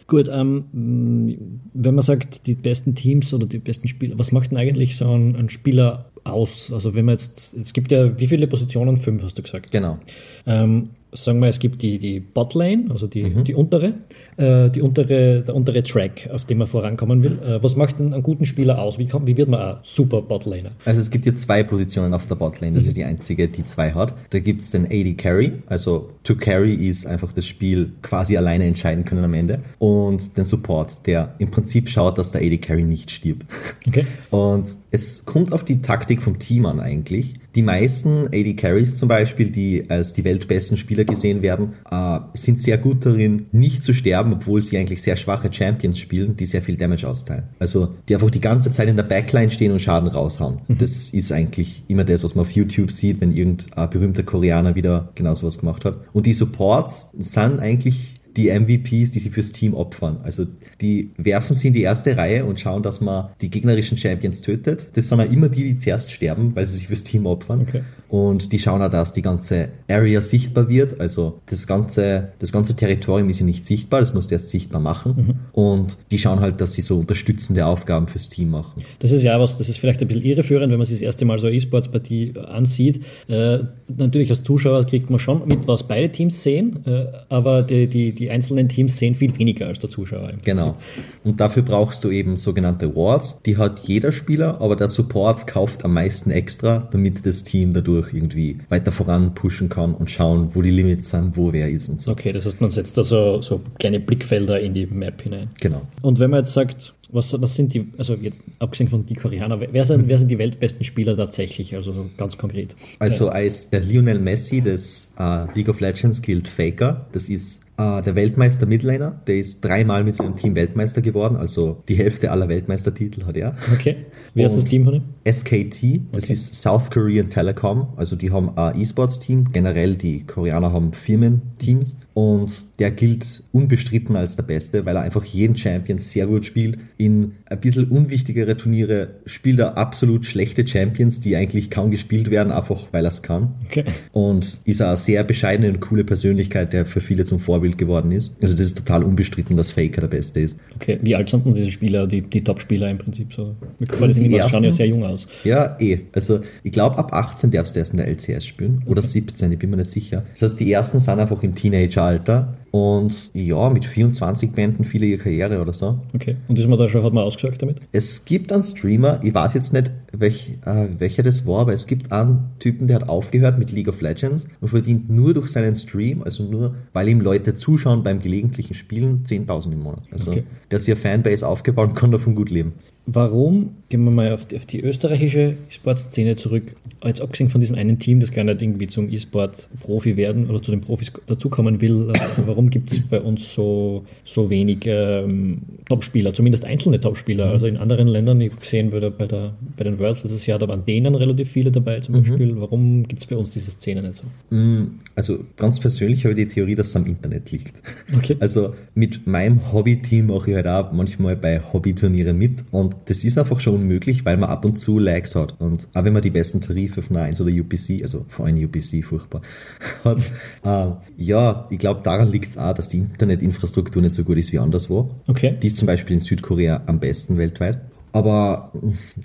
gut, 0.06 0.28
ähm, 0.32 1.60
wenn 1.74 1.94
man 1.94 2.02
sagt, 2.02 2.46
die 2.46 2.54
besten 2.54 2.94
Teams 2.94 3.32
oder 3.34 3.46
die 3.46 3.58
besten 3.58 3.88
Spieler, 3.88 4.18
was 4.18 4.32
macht 4.32 4.50
denn 4.50 4.58
eigentlich 4.58 4.96
so 4.96 5.10
ein, 5.10 5.36
ein 5.36 5.48
Spieler 5.48 6.10
aus? 6.24 6.72
Also 6.72 6.94
wenn 6.94 7.04
man 7.04 7.14
jetzt, 7.14 7.54
es 7.54 7.72
gibt 7.72 7.92
ja 7.92 8.18
wie 8.18 8.26
viele 8.26 8.46
Positionen? 8.46 8.96
Fünf, 8.96 9.22
hast 9.22 9.38
du 9.38 9.42
gesagt. 9.42 9.70
Genau. 9.70 9.98
Ähm, 10.46 10.90
sagen 11.12 11.40
wir, 11.40 11.48
es 11.48 11.58
gibt 11.58 11.82
die, 11.82 11.98
die 11.98 12.20
Botlane, 12.20 12.86
also 12.90 13.06
die, 13.06 13.30
die 13.44 13.54
untere, 13.54 13.94
äh, 14.36 14.70
die 14.70 14.80
untere, 14.80 15.42
der 15.42 15.54
untere 15.54 15.82
Track, 15.82 16.28
auf 16.32 16.44
dem 16.44 16.58
man 16.58 16.66
vorankommen 16.66 17.22
will. 17.22 17.38
Äh, 17.44 17.62
was 17.62 17.76
macht 17.76 17.98
denn 17.98 18.14
einen 18.14 18.22
guten 18.22 18.46
Spieler 18.46 18.80
aus? 18.80 18.98
Wie, 18.98 19.06
kommt, 19.06 19.26
wie 19.26 19.36
wird 19.36 19.48
man 19.48 19.60
ein 19.60 19.76
super 19.82 20.22
Botlaner? 20.22 20.72
Also 20.84 21.00
es 21.00 21.10
gibt 21.10 21.24
hier 21.24 21.36
zwei 21.36 21.62
Positionen 21.62 22.14
auf 22.14 22.26
der 22.26 22.36
Botlane, 22.36 22.76
das 22.76 22.86
ist 22.86 22.96
die 22.96 23.04
einzige, 23.04 23.48
die 23.48 23.64
zwei 23.64 23.92
hat. 23.92 24.14
Da 24.30 24.38
gibt's 24.38 24.70
den 24.70 24.86
AD 24.86 25.14
Carry, 25.14 25.52
also 25.66 26.10
to 26.24 26.34
carry 26.34 26.74
ist 26.74 27.06
einfach 27.06 27.32
das 27.32 27.46
Spiel 27.46 27.92
quasi 28.02 28.36
alleine 28.36 28.64
entscheiden 28.64 29.04
können 29.04 29.24
am 29.24 29.34
Ende. 29.34 29.60
Und 29.78 30.36
den 30.36 30.44
Support, 30.44 31.06
der 31.06 31.34
im 31.38 31.50
Prinzip 31.50 31.88
schaut, 31.88 32.18
dass 32.18 32.32
der 32.32 32.40
AD 32.40 32.58
Carry 32.58 32.84
nicht 32.84 33.10
stirbt. 33.10 33.46
Okay. 33.86 34.06
Und 34.30 34.70
es 34.90 35.24
kommt 35.24 35.52
auf 35.52 35.64
die 35.64 35.82
Taktik 35.82 36.22
vom 36.22 36.38
Team 36.38 36.66
an 36.66 36.80
eigentlich. 36.80 37.34
Die 37.54 37.62
meisten 37.62 38.28
AD 38.28 38.54
Carries 38.54 38.96
zum 38.96 39.08
Beispiel, 39.08 39.50
die 39.50 39.84
als 39.88 40.12
die 40.14 40.24
weltbesten 40.24 40.76
Spieler 40.76 41.04
gesehen 41.04 41.42
werden, 41.42 41.74
äh, 41.90 42.20
sind 42.34 42.60
sehr 42.60 42.78
gut 42.78 43.04
darin, 43.04 43.46
nicht 43.52 43.82
zu 43.82 43.92
sterben, 43.92 44.32
obwohl 44.32 44.62
sie 44.62 44.78
eigentlich 44.78 45.02
sehr 45.02 45.16
schwache 45.16 45.52
Champions 45.52 45.98
spielen, 45.98 46.36
die 46.36 46.46
sehr 46.46 46.62
viel 46.62 46.76
Damage 46.76 47.06
austeilen. 47.08 47.44
Also 47.58 47.94
die 48.08 48.14
einfach 48.14 48.30
die 48.30 48.40
ganze 48.40 48.70
Zeit 48.70 48.88
in 48.88 48.96
der 48.96 49.02
Backline 49.02 49.50
stehen 49.50 49.72
und 49.72 49.82
Schaden 49.82 50.08
raushauen. 50.08 50.60
Das 50.68 51.10
ist 51.10 51.30
eigentlich 51.30 51.84
immer 51.88 52.04
das, 52.04 52.24
was 52.24 52.34
man 52.34 52.44
auf 52.46 52.50
YouTube 52.50 52.90
sieht, 52.90 53.20
wenn 53.20 53.36
irgendein 53.36 53.90
berühmter 53.90 54.22
Koreaner 54.22 54.74
wieder 54.74 55.10
genau 55.14 55.34
sowas 55.34 55.58
gemacht 55.58 55.84
hat. 55.84 55.98
Und 56.12 56.26
die 56.26 56.32
Supports 56.32 57.10
sind 57.18 57.60
eigentlich 57.60 58.11
die 58.36 58.48
MVPs, 58.48 59.10
die 59.10 59.18
sie 59.18 59.30
fürs 59.30 59.52
Team 59.52 59.74
opfern. 59.74 60.18
Also 60.22 60.46
die 60.80 61.10
werfen 61.16 61.54
sie 61.54 61.68
in 61.68 61.72
die 61.72 61.82
erste 61.82 62.16
Reihe 62.16 62.44
und 62.44 62.60
schauen, 62.60 62.82
dass 62.82 63.00
man 63.00 63.30
die 63.40 63.50
gegnerischen 63.50 63.98
Champions 63.98 64.40
tötet. 64.42 64.88
Das 64.94 65.08
sind 65.08 65.20
auch 65.20 65.30
immer 65.30 65.48
die, 65.48 65.64
die 65.64 65.78
zuerst 65.78 66.10
sterben, 66.12 66.54
weil 66.54 66.66
sie 66.66 66.78
sich 66.78 66.88
fürs 66.88 67.04
Team 67.04 67.26
opfern. 67.26 67.62
Okay. 67.62 67.82
Und 68.08 68.52
die 68.52 68.58
schauen 68.58 68.82
auch, 68.82 68.90
dass 68.90 69.14
die 69.14 69.22
ganze 69.22 69.70
Area 69.88 70.20
sichtbar 70.20 70.68
wird. 70.68 71.00
Also 71.00 71.40
das 71.46 71.66
ganze, 71.66 72.32
das 72.40 72.52
ganze 72.52 72.76
Territorium 72.76 73.30
ist 73.30 73.40
ja 73.40 73.46
nicht 73.46 73.64
sichtbar, 73.64 74.00
das 74.00 74.12
musst 74.12 74.30
du 74.30 74.34
erst 74.34 74.50
sichtbar 74.50 74.82
machen. 74.82 75.40
Und 75.52 75.96
die 76.10 76.18
schauen 76.18 76.40
halt, 76.40 76.60
dass 76.60 76.74
sie 76.74 76.82
so 76.82 76.98
unterstützende 76.98 77.64
Aufgaben 77.64 78.08
fürs 78.08 78.28
Team 78.28 78.50
machen. 78.50 78.82
Das 78.98 79.12
ist 79.12 79.22
ja 79.22 79.40
was, 79.40 79.56
das 79.56 79.70
ist 79.70 79.78
vielleicht 79.78 80.02
ein 80.02 80.08
bisschen 80.08 80.24
irreführend, 80.24 80.70
wenn 80.70 80.78
man 80.78 80.86
sich 80.86 80.96
das 80.96 81.02
erste 81.02 81.24
Mal 81.24 81.38
so 81.38 81.46
eine 81.46 81.56
E-Sports-Partie 81.56 82.34
ansieht. 82.36 83.00
Äh, 83.28 83.60
natürlich 83.88 84.28
als 84.28 84.42
Zuschauer 84.42 84.84
kriegt 84.84 85.08
man 85.08 85.18
schon 85.18 85.48
mit, 85.48 85.66
was 85.66 85.88
beide 85.88 86.12
Teams 86.12 86.42
sehen, 86.42 86.84
äh, 86.84 87.06
aber 87.30 87.62
die, 87.62 87.86
die, 87.86 88.12
die 88.12 88.21
einzelnen 88.30 88.68
Teams 88.68 88.98
sehen 88.98 89.14
viel 89.14 89.36
weniger 89.38 89.66
als 89.66 89.78
der 89.78 89.90
Zuschauer. 89.90 90.32
Genau. 90.44 90.76
Und 91.24 91.40
dafür 91.40 91.62
brauchst 91.62 92.04
du 92.04 92.10
eben 92.10 92.36
sogenannte 92.36 92.86
Awards. 92.86 93.40
Die 93.44 93.56
hat 93.56 93.80
jeder 93.80 94.12
Spieler, 94.12 94.60
aber 94.60 94.76
der 94.76 94.88
Support 94.88 95.46
kauft 95.46 95.84
am 95.84 95.94
meisten 95.94 96.30
extra, 96.30 96.88
damit 96.90 97.24
das 97.26 97.44
Team 97.44 97.72
dadurch 97.72 98.12
irgendwie 98.12 98.58
weiter 98.68 98.92
voran 98.92 99.34
pushen 99.34 99.68
kann 99.68 99.94
und 99.94 100.10
schauen, 100.10 100.54
wo 100.54 100.62
die 100.62 100.70
Limits 100.70 101.10
sind, 101.10 101.36
wo 101.36 101.52
wer 101.52 101.70
ist 101.70 101.88
und 101.88 102.00
so. 102.00 102.12
Okay, 102.12 102.32
das 102.32 102.46
heißt, 102.46 102.60
man 102.60 102.70
setzt 102.70 102.96
da 102.98 103.04
so, 103.04 103.42
so 103.42 103.60
kleine 103.78 104.00
Blickfelder 104.00 104.60
in 104.60 104.74
die 104.74 104.86
Map 104.86 105.22
hinein. 105.22 105.50
Genau. 105.60 105.82
Und 106.02 106.18
wenn 106.20 106.30
man 106.30 106.40
jetzt 106.40 106.52
sagt, 106.52 106.94
was, 107.12 107.40
was 107.40 107.54
sind 107.54 107.74
die, 107.74 107.86
also 107.98 108.14
jetzt 108.14 108.40
abgesehen 108.58 108.88
von 108.88 109.06
die 109.06 109.14
Koreaner, 109.14 109.60
wer 109.60 109.84
sind, 109.84 110.08
wer 110.08 110.18
sind 110.18 110.28
die 110.28 110.38
weltbesten 110.38 110.84
Spieler 110.84 111.14
tatsächlich, 111.16 111.74
also 111.74 111.92
so 111.92 112.10
ganz 112.16 112.36
konkret? 112.38 112.74
Also 112.98 113.28
als 113.28 113.70
der 113.70 113.80
Lionel 113.80 114.18
Messi 114.18 114.60
des 114.60 115.14
äh, 115.18 115.46
League 115.54 115.68
of 115.68 115.80
Legends 115.80 116.22
gilt 116.22 116.48
Faker. 116.48 117.06
Das 117.12 117.28
ist 117.28 117.66
äh, 117.76 118.02
der 118.02 118.14
Weltmeister 118.14 118.66
Midlaner. 118.66 119.20
Der 119.26 119.36
ist 119.36 119.60
dreimal 119.64 120.04
mit 120.04 120.14
seinem 120.16 120.36
Team 120.36 120.54
Weltmeister 120.54 121.02
geworden. 121.02 121.36
Also 121.36 121.82
die 121.88 121.94
Hälfte 121.96 122.30
aller 122.30 122.48
Weltmeistertitel 122.48 123.24
hat 123.24 123.36
er. 123.36 123.56
Okay. 123.72 123.96
Wie 124.34 124.44
heißt 124.44 124.56
das 124.56 124.64
Team 124.64 124.84
von 124.84 124.94
ihm? 124.94 125.02
SKT, 125.30 126.00
das 126.12 126.24
Okay. 126.24 126.32
ist 126.32 126.54
South 126.54 126.90
Korean 126.90 127.28
Telecom. 127.28 127.88
Also 127.96 128.16
die 128.16 128.30
haben 128.30 128.56
ein 128.56 128.80
E-Sports-Team. 128.80 129.52
Generell 129.52 129.96
die 129.96 130.24
Koreaner 130.24 130.72
haben 130.72 130.92
Firmenteams. 130.92 131.96
Und 132.14 132.78
der 132.78 132.90
gilt 132.90 133.44
unbestritten 133.52 134.16
als 134.16 134.36
der 134.36 134.42
Beste, 134.42 134.84
weil 134.84 134.96
er 134.96 135.02
einfach 135.02 135.24
jeden 135.24 135.56
Champion 135.56 135.98
sehr 135.98 136.26
gut 136.26 136.44
spielt. 136.44 136.78
In 136.98 137.36
ein 137.52 137.60
bisschen 137.60 137.88
unwichtigere 137.88 138.56
Turniere 138.56 139.08
spielt 139.26 139.60
er 139.60 139.76
absolut 139.76 140.24
schlechte 140.26 140.66
Champions, 140.66 141.20
die 141.20 141.36
eigentlich 141.36 141.70
kaum 141.70 141.90
gespielt 141.90 142.30
werden, 142.30 142.50
einfach 142.52 142.88
weil 142.92 143.04
er 143.04 143.10
es 143.10 143.22
kann. 143.22 143.54
Okay. 143.66 143.84
Und 144.12 144.58
ist 144.64 144.80
eine 144.80 144.96
sehr 144.96 145.22
bescheidene 145.22 145.68
und 145.68 145.80
coole 145.80 146.04
Persönlichkeit, 146.04 146.72
der 146.72 146.86
für 146.86 147.00
viele 147.00 147.24
zum 147.24 147.40
Vorbild 147.40 147.78
geworden 147.78 148.10
ist. 148.10 148.34
Also 148.42 148.54
das 148.54 148.66
ist 148.66 148.78
total 148.78 149.04
unbestritten, 149.04 149.56
dass 149.56 149.70
Faker 149.70 150.00
der 150.00 150.08
Beste 150.08 150.40
ist. 150.40 150.58
Okay, 150.76 150.98
wie 151.02 151.14
alt 151.14 151.28
sind 151.28 151.44
denn 151.44 151.54
diese 151.54 151.70
Spieler, 151.70 152.06
die, 152.06 152.22
die 152.22 152.42
Top-Spieler 152.42 152.90
im 152.90 152.98
Prinzip 152.98 153.32
so? 153.32 153.54
Weil 153.78 154.12
die, 154.12 154.20
Die 154.20 154.28
die 154.30 154.36
schauen 154.40 154.62
ja 154.62 154.68
ersten? 154.68 154.72
sehr 154.72 154.86
jung 154.88 155.04
aus. 155.04 155.26
Ja, 155.44 155.76
eh. 155.78 156.00
Also 156.12 156.40
ich 156.62 156.72
glaube, 156.72 156.98
ab 156.98 157.12
18 157.12 157.50
darfst 157.50 157.76
du 157.76 157.80
erst 157.80 157.92
in 157.92 157.98
der 157.98 158.08
LCS 158.08 158.46
spielen. 158.46 158.82
Oder 158.86 159.02
17, 159.02 159.52
ich 159.52 159.58
bin 159.58 159.70
mir 159.70 159.76
nicht 159.76 159.90
sicher. 159.90 160.24
Das 160.32 160.50
heißt, 160.50 160.60
die 160.60 160.72
ersten 160.72 160.98
sind 160.98 161.18
einfach 161.18 161.42
im 161.42 161.54
Teenageralter. 161.54 162.56
Und 162.72 163.30
ja, 163.34 163.68
mit 163.68 163.84
24 163.84 164.52
beenden 164.52 164.84
viele 164.84 165.04
ihre 165.04 165.18
Karriere 165.18 165.60
oder 165.60 165.74
so. 165.74 165.98
Okay. 166.14 166.36
Und 166.48 166.58
ist 166.58 166.66
man 166.66 166.78
da 166.78 166.88
schon, 166.88 167.04
hat 167.04 167.12
man 167.12 167.22
ausgesagt 167.22 167.60
damit? 167.60 167.76
Es 167.92 168.24
gibt 168.24 168.50
einen 168.50 168.62
Streamer, 168.62 169.20
ich 169.22 169.34
weiß 169.34 169.52
jetzt 169.52 169.74
nicht, 169.74 169.92
welch, 170.12 170.52
äh, 170.64 170.86
welcher 170.98 171.22
das 171.22 171.46
war, 171.46 171.60
aber 171.60 171.74
es 171.74 171.86
gibt 171.86 172.10
einen 172.12 172.50
Typen, 172.60 172.86
der 172.88 172.96
hat 172.96 173.08
aufgehört 173.10 173.58
mit 173.58 173.70
League 173.72 173.88
of 173.88 174.00
Legends 174.00 174.48
und 174.62 174.68
verdient 174.68 175.10
nur 175.10 175.34
durch 175.34 175.48
seinen 175.48 175.74
Stream, 175.74 176.22
also 176.22 176.44
nur, 176.44 176.74
weil 176.94 177.08
ihm 177.10 177.20
Leute 177.20 177.54
zuschauen 177.54 178.02
beim 178.02 178.20
gelegentlichen 178.22 178.72
Spielen, 178.72 179.24
10.000 179.26 179.72
im 179.72 179.82
Monat. 179.82 180.04
Also 180.10 180.30
Okay. 180.30 180.44
der 180.70 180.78
hat 180.78 180.82
sich 180.82 180.94
eine 180.94 181.00
Fanbase 181.00 181.46
aufgebaut 181.46 181.90
und 181.90 181.94
kann 181.94 182.10
davon 182.10 182.34
gut 182.34 182.48
leben. 182.48 182.72
Warum, 183.04 183.70
gehen 183.88 184.04
wir 184.04 184.12
mal 184.12 184.32
auf 184.32 184.46
die, 184.46 184.56
auf 184.56 184.64
die 184.64 184.80
österreichische 184.80 185.56
E-Sport-Szene 185.68 186.36
zurück, 186.36 186.76
jetzt 187.04 187.20
abgesehen 187.20 187.50
von 187.50 187.60
diesem 187.60 187.76
einen 187.76 187.98
Team, 187.98 188.20
das 188.20 188.30
gar 188.30 188.44
nicht 188.44 188.62
irgendwie 188.62 188.86
zum 188.86 189.12
E-Sport-Profi 189.12 190.16
werden 190.16 190.48
oder 190.48 190.62
zu 190.62 190.70
den 190.70 190.82
Profis 190.82 191.12
dazukommen 191.26 191.80
will, 191.80 192.10
äh, 192.14 192.18
warum 192.46 192.70
gibt 192.70 192.92
es 192.92 193.00
bei 193.00 193.20
uns 193.20 193.52
so, 193.52 194.04
so 194.24 194.48
wenig 194.50 194.84
ähm, 194.86 195.62
Topspieler, 195.88 196.32
zumindest 196.32 196.64
einzelne 196.64 197.00
Topspieler? 197.00 197.46
Also 197.46 197.66
in 197.66 197.76
anderen 197.76 198.06
Ländern, 198.06 198.40
ich 198.40 198.50
habe 198.50 198.60
gesehen 198.60 198.92
bei, 198.92 199.00
der, 199.00 199.10
bei, 199.10 199.26
der, 199.26 199.52
bei 199.76 199.82
den 199.82 199.98
Worlds 199.98 200.22
letztes 200.22 200.46
Jahr, 200.46 200.60
da 200.60 200.68
waren 200.68 200.86
denen 200.86 201.16
relativ 201.16 201.50
viele 201.50 201.72
dabei 201.72 201.98
zum 201.98 202.14
Beispiel. 202.14 202.60
Warum 202.60 203.08
gibt 203.08 203.22
es 203.22 203.26
bei 203.26 203.36
uns 203.36 203.50
diese 203.50 203.72
Szene 203.72 204.02
nicht 204.02 204.16
so? 204.16 204.54
Mm, 204.54 205.00
Also 205.16 205.40
ganz 205.56 205.80
persönlich 205.80 206.24
habe 206.24 206.38
ich 206.38 206.48
die 206.48 206.54
Theorie, 206.54 206.76
dass 206.76 206.88
es 206.88 206.96
am 206.96 207.06
Internet 207.06 207.50
liegt. 207.50 207.82
Okay. 208.16 208.36
Also 208.38 208.74
mit 208.94 209.26
meinem 209.26 209.72
Hobby-Team 209.72 210.28
mache 210.28 210.50
ich 210.50 210.56
halt 210.56 210.68
auch 210.68 210.92
manchmal 210.92 211.34
bei 211.34 211.60
Hobbyturniere 211.60 212.32
mit 212.32 212.62
und 212.70 212.91
das 213.06 213.24
ist 213.24 213.38
einfach 213.38 213.60
schon 213.60 213.74
unmöglich, 213.74 214.24
weil 214.24 214.36
man 214.36 214.50
ab 214.50 214.64
und 214.64 214.78
zu 214.78 214.98
Lags 214.98 215.34
hat. 215.34 215.60
Und 215.60 215.88
auch 215.94 216.04
wenn 216.04 216.12
man 216.12 216.22
die 216.22 216.30
besten 216.30 216.60
Tarife 216.60 217.02
von 217.02 217.16
1 217.16 217.40
oder 217.40 217.50
UPC, 217.50 218.02
also 218.02 218.24
vor 218.28 218.46
allem 218.46 218.62
UPC 218.62 219.04
furchtbar, 219.04 219.42
hat, 220.04 220.20
äh, 220.64 220.92
ja, 221.16 221.66
ich 221.70 221.78
glaube 221.78 222.00
daran 222.02 222.30
liegt 222.30 222.50
es 222.50 222.58
auch, 222.58 222.74
dass 222.74 222.88
die 222.88 222.98
Internetinfrastruktur 222.98 224.02
nicht 224.02 224.14
so 224.14 224.24
gut 224.24 224.38
ist 224.38 224.52
wie 224.52 224.58
anderswo. 224.58 225.10
Okay. 225.26 225.56
Die 225.62 225.66
ist 225.66 225.76
zum 225.76 225.86
Beispiel 225.86 226.14
in 226.14 226.20
Südkorea 226.20 226.82
am 226.86 227.00
besten 227.00 227.38
weltweit. 227.38 227.80
Aber 228.12 228.72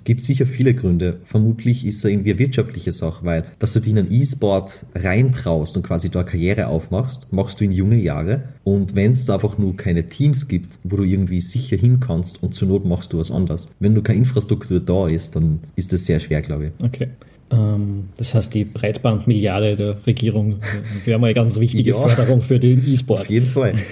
gibt 0.04 0.24
sicher 0.24 0.46
viele 0.46 0.74
Gründe. 0.74 1.20
Vermutlich 1.24 1.86
ist 1.86 1.98
es 1.98 2.04
irgendwie 2.04 2.30
eine 2.30 2.38
wirtschaftliche 2.38 2.92
Sache, 2.92 3.24
weil, 3.24 3.44
dass 3.58 3.74
du 3.74 3.80
dich 3.80 3.92
in 3.92 3.98
einen 3.98 4.12
E-Sport 4.12 4.86
reintraust 4.94 5.76
und 5.76 5.82
quasi 5.82 6.08
da 6.08 6.24
Karriere 6.24 6.68
aufmachst, 6.68 7.32
machst 7.32 7.60
du 7.60 7.64
in 7.64 7.72
junge 7.72 8.00
Jahre. 8.00 8.44
Und 8.64 8.96
wenn 8.96 9.12
es 9.12 9.26
da 9.26 9.34
einfach 9.34 9.58
nur 9.58 9.76
keine 9.76 10.08
Teams 10.08 10.48
gibt, 10.48 10.78
wo 10.84 10.96
du 10.96 11.04
irgendwie 11.04 11.40
sicher 11.40 11.76
hin 11.76 12.00
kannst 12.00 12.42
und 12.42 12.54
zur 12.54 12.68
Not 12.68 12.86
machst 12.86 13.12
du 13.12 13.18
was 13.18 13.30
anderes. 13.30 13.68
Wenn 13.78 13.94
du 13.94 14.02
keine 14.02 14.18
Infrastruktur 14.20 14.80
da 14.80 15.08
ist, 15.08 15.36
dann 15.36 15.60
ist 15.76 15.92
das 15.92 16.06
sehr 16.06 16.20
schwer, 16.20 16.40
glaube 16.40 16.66
ich. 16.66 16.84
Okay. 16.84 17.08
Ähm, 17.50 18.08
das 18.16 18.34
heißt, 18.34 18.52
die 18.54 18.64
Breitbandmilliarde 18.64 19.76
der 19.76 20.06
Regierung 20.06 20.56
wäre 21.04 21.18
mal 21.18 21.28
eine 21.28 21.34
ganz 21.34 21.58
wichtige 21.58 21.90
Ja. 21.98 22.08
Förderung 22.08 22.42
für 22.42 22.58
den 22.58 22.86
E-Sport. 22.86 23.22
Auf 23.22 23.30
jeden 23.30 23.46
Fall. 23.46 23.74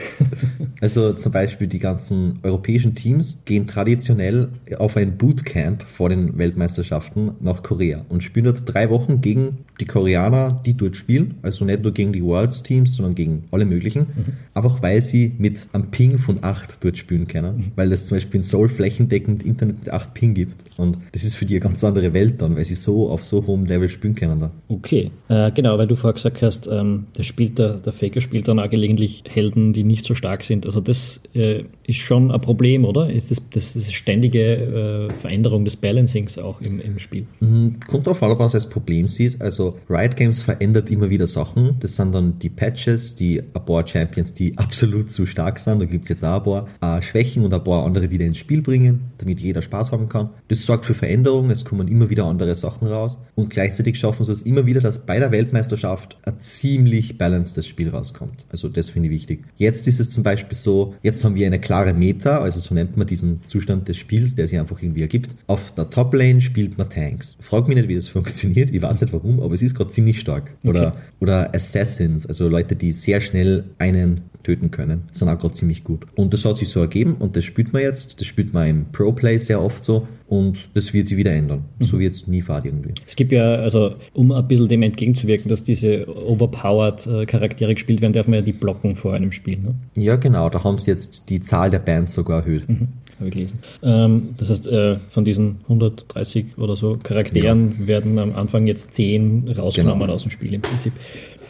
Also 0.81 1.15
zum 1.15 1.33
Beispiel 1.33 1.69
die 1.69 1.79
ganzen 1.79 2.39
europäischen 2.43 2.95
Teams 2.95 3.43
gehen 3.47 3.67
traditionell 3.67 4.51
auf 4.77 4.97
ein 4.99 5.17
Bootcamp 5.17 5.83
vor 5.83 6.11
den 6.11 6.37
Weltmeisterschaften 6.37 7.31
nach 7.41 7.63
Korea 7.63 8.05
und 8.11 8.23
spielen 8.23 8.45
dort 8.45 8.63
drei 8.67 8.91
Wochen 8.91 9.23
gegen 9.23 9.65
die 9.81 9.87
Koreaner, 9.87 10.61
die 10.67 10.75
dort 10.75 10.97
spielen. 10.97 11.37
Also 11.43 11.65
nicht 11.65 11.83
nur 11.83 11.93
gegen 11.93 12.13
die 12.13 12.23
Worlds 12.23 12.63
Teams, 12.63 12.95
sondern 12.95 13.15
gegen 13.15 13.45
alle 13.51 13.65
möglichen. 13.65 14.07
Einfach 14.55 14.83
weil 14.83 15.01
sie 15.01 15.33
mit 15.39 15.67
einem 15.73 15.91
Ping 15.91 16.19
von 16.19 16.39
8 16.43 16.85
dort 16.85 16.99
spielen 16.99 17.27
können. 17.27 17.73
Weil 17.75 17.93
es 17.93 18.07
zum 18.07 18.19
Beispiel 18.19 18.37
in 18.39 18.43
Seoul 18.43 18.69
flächendeckend 18.69 19.45
Internet 19.45 19.85
mit 19.85 19.91
8 19.91 20.15
Ping 20.15 20.35
gibt. 20.35 20.57
Und 20.79 20.99
das 21.13 21.25
ist 21.25 21.37
für 21.37 21.47
die 21.47 21.55
eine 21.55 21.61
ganz 21.61 21.83
andere 21.85 22.13
Welt 22.13 22.43
dann, 22.43 22.57
weil 22.57 22.65
sie 22.65 22.75
so 22.75 23.09
auf 23.11 23.25
so 23.25 23.46
hohem 23.47 23.65
Level 23.65 23.89
spielen 23.89 24.15
können 24.15 24.41
dann. 24.41 24.51
Okay, 24.69 25.11
äh, 25.29 25.51
genau, 25.53 25.79
weil 25.79 25.87
du 25.87 25.97
vorher 25.97 26.15
gesagt 26.15 26.43
hast, 26.43 26.67
ähm, 26.67 27.07
der, 27.17 27.23
spielt, 27.23 27.59
der, 27.59 27.75
der 27.79 27.93
Faker 27.93 28.21
spielt 28.21 28.49
dann 28.49 28.59
auch 28.59 28.71
gelegentlich 28.71 29.25
Helden, 29.29 29.73
die 29.73 29.85
nicht 29.85 30.05
so 30.05 30.15
stark 30.15 30.43
sind. 30.43 30.67
Also 30.67 30.81
das 30.81 31.21
äh, 31.35 31.65
ist 31.87 31.99
schon 31.99 32.31
ein 32.31 32.41
Problem, 32.41 32.85
oder? 32.85 33.11
Ist 33.11 33.31
das, 33.31 33.49
das, 33.51 33.75
das 33.75 33.93
ständige 33.93 35.09
äh, 35.09 35.13
Veränderung 35.21 35.65
des 35.65 35.77
Balancings 35.77 36.39
auch 36.39 36.61
im, 36.61 36.81
im 36.81 36.99
Spiel? 36.99 37.27
Mhm, 37.41 37.77
Kommt 37.89 38.07
darauf 38.07 38.23
an, 38.23 38.31
ob 38.31 38.39
man 38.39 38.47
es 38.47 38.55
als 38.55 38.69
Problem 38.69 39.09
sieht. 39.09 39.41
Also 39.41 39.79
Riot 39.89 40.17
Games 40.17 40.43
verändert 40.43 40.91
immer 40.91 41.11
wieder 41.11 41.27
Sachen. 41.27 41.77
Das 41.81 41.97
sind 41.97 42.15
dann 42.15 42.39
die 42.39 42.51
Patches, 42.51 43.15
die 43.15 43.41
ein 43.41 43.65
paar 43.65 43.87
Champions, 43.87 44.35
die 44.35 44.57
absolut 44.59 45.11
zu 45.11 45.27
stark 45.27 45.59
sind. 45.59 45.81
Da 45.81 45.85
gibt's 45.85 46.09
jetzt 46.09 46.25
auch 46.25 46.39
ein 46.47 46.67
paar 46.81 46.99
äh, 46.99 47.03
Schwächen 47.03 47.45
und 47.45 47.55
ein 47.55 47.63
paar 47.63 47.85
andere 47.85 48.11
wieder 48.11 48.25
ins 48.25 48.39
Spiel 48.39 48.63
bringen, 48.63 49.13
damit 49.19 49.41
jeder 49.41 49.63
Spaß 49.63 49.93
haben 49.93 50.09
kann. 50.09 50.31
Das 50.49 50.65
sorgt 50.65 50.85
für 50.85 50.95
Veränderungen, 50.95 51.51
es 51.51 51.65
kommen 51.65 51.89
immer 51.89 52.11
wieder 52.11 52.25
andere 52.25 52.55
Sachen 52.55 52.89
raus. 52.89 53.17
Und 53.37 53.51
gleichzeitig 53.51 53.99
schaffen 53.99 54.25
sie 54.25 54.33
es 54.33 54.43
immer 54.43 54.67
wieder, 54.67 54.81
dass 54.81 55.05
bei 55.07 55.19
der 55.21 55.31
Weltmeisterschaft 55.31 56.17
ein 56.25 56.41
ziemlich 56.41 57.19
balancedes 57.19 57.67
Spiel 57.67 57.91
rauskommt. 57.91 58.47
Also 58.51 58.69
das 58.69 58.89
finde 58.91 59.09
ich 59.09 59.15
wichtig. 59.15 59.45
Jetzt 59.59 59.87
ist 59.87 60.01
es 60.01 60.11
zum 60.11 60.25
Beispiel 60.25 60.57
so, 60.57 60.95
jetzt 61.03 61.23
haben 61.23 61.35
wir 61.35 61.47
eine 61.47 61.61
klare 61.61 61.93
Meta, 61.93 62.39
also 62.41 62.59
so 62.61 62.75
nennt 62.75 62.97
man 62.97 63.07
diesen 63.07 63.47
Zustand 63.47 63.89
des 63.89 63.99
Spiels, 63.99 64.35
der 64.37 64.49
sich 64.49 64.59
einfach 64.59 64.81
irgendwie 64.83 65.03
ergibt. 65.03 65.37
Auf 65.47 65.75
der 65.75 65.91
Top-Lane 65.91 66.41
spielt 66.41 66.79
man 66.79 66.89
Tanks. 66.89 67.37
Frag 67.41 67.69
mich 67.69 67.77
nicht, 67.77 67.89
wie 67.89 67.95
das 67.95 68.09
funktioniert, 68.17 68.71
ich 68.71 68.81
weiß 68.81 69.03
nicht 69.03 69.13
warum, 69.13 69.41
aber 69.41 69.55
es 69.55 69.63
ist 69.63 69.75
gerade 69.75 69.91
ziemlich 69.91 70.19
stark. 70.19 70.51
Oder, 70.65 70.87
Okay. 70.89 70.99
oder 71.21 71.55
Assassins, 71.55 72.27
also 72.27 72.49
Leute, 72.49 72.75
die 72.75 72.93
sehr 72.93 73.21
schnell 73.21 73.65
einen 73.79 74.23
töten 74.47 74.71
können, 74.71 75.03
sind 75.11 75.29
auch 75.29 75.39
gerade 75.39 75.55
ziemlich 75.55 75.83
gut. 75.83 76.07
Und 76.15 76.33
das 76.33 76.45
hat 76.45 76.57
sich 76.57 76.69
so 76.69 76.81
ergeben 76.81 77.17
und 77.19 77.35
das 77.37 77.45
spielt 77.45 77.73
man 77.73 77.83
jetzt, 77.83 78.21
das 78.21 78.27
spielt 78.29 78.55
man 78.55 78.69
im 78.69 78.85
Pro-Play 78.93 79.39
sehr 79.39 79.61
oft 79.61 79.83
so 79.83 80.07
und 80.29 80.59
das 80.75 80.93
wird 80.95 81.09
sich 81.09 81.17
wieder 81.17 81.33
ändern. 81.33 81.65
So 81.81 81.99
wird 81.99 82.15
es 82.15 82.27
nie 82.29 82.43
fad 82.43 82.65
irgendwie. 82.65 82.93
Es 83.07 83.17
gibt 83.17 83.33
ja, 83.33 83.57
also 83.57 83.95
um 84.13 84.31
ein 84.33 84.47
bisschen 84.47 84.69
dem 84.69 84.83
entgegenzuwirken, 84.83 85.49
dass 85.49 85.65
diese 85.65 86.07
overpowered 86.09 87.07
äh, 87.07 87.27
Charaktere 87.27 87.75
gespielt 87.75 88.01
werden, 88.01 88.13
darf 88.13 88.27
man 88.29 88.35
ja 88.39 88.43
die 88.43 88.53
blocken 88.53 88.95
vor 88.97 89.15
einem 89.15 89.33
Spiel. 89.33 89.59
Ne? 89.59 89.75
Ja, 89.97 90.17
genau, 90.17 90.49
da 90.49 90.63
haben 90.63 90.79
sie 90.79 90.91
jetzt 90.91 91.29
die 91.31 91.41
Zahl 91.43 91.71
der 91.71 91.79
Bands 91.81 92.15
sogar 92.15 92.41
erhöht. 92.43 92.69
Mhm, 92.69 92.89
habe 93.19 93.29
ich 93.29 93.35
gelesen. 93.35 93.59
Ähm, 93.83 94.31
das 94.37 94.51
heißt, 94.51 94.67
äh, 94.69 94.99
von 95.09 95.25
diesen 95.25 95.57
130 95.65 96.59
oder 96.59 96.77
so 96.77 96.99
Charakteren 97.03 97.87
werden 97.87 98.19
am 98.19 98.35
Anfang 98.35 98.67
jetzt 98.67 98.93
10 98.95 99.49
rausgenommen 99.57 100.01
Genau. 100.03 100.13
aus 100.15 100.23
dem 100.23 100.31
Spiel 100.31 100.55
im 100.55 100.63
Prinzip. 100.63 100.93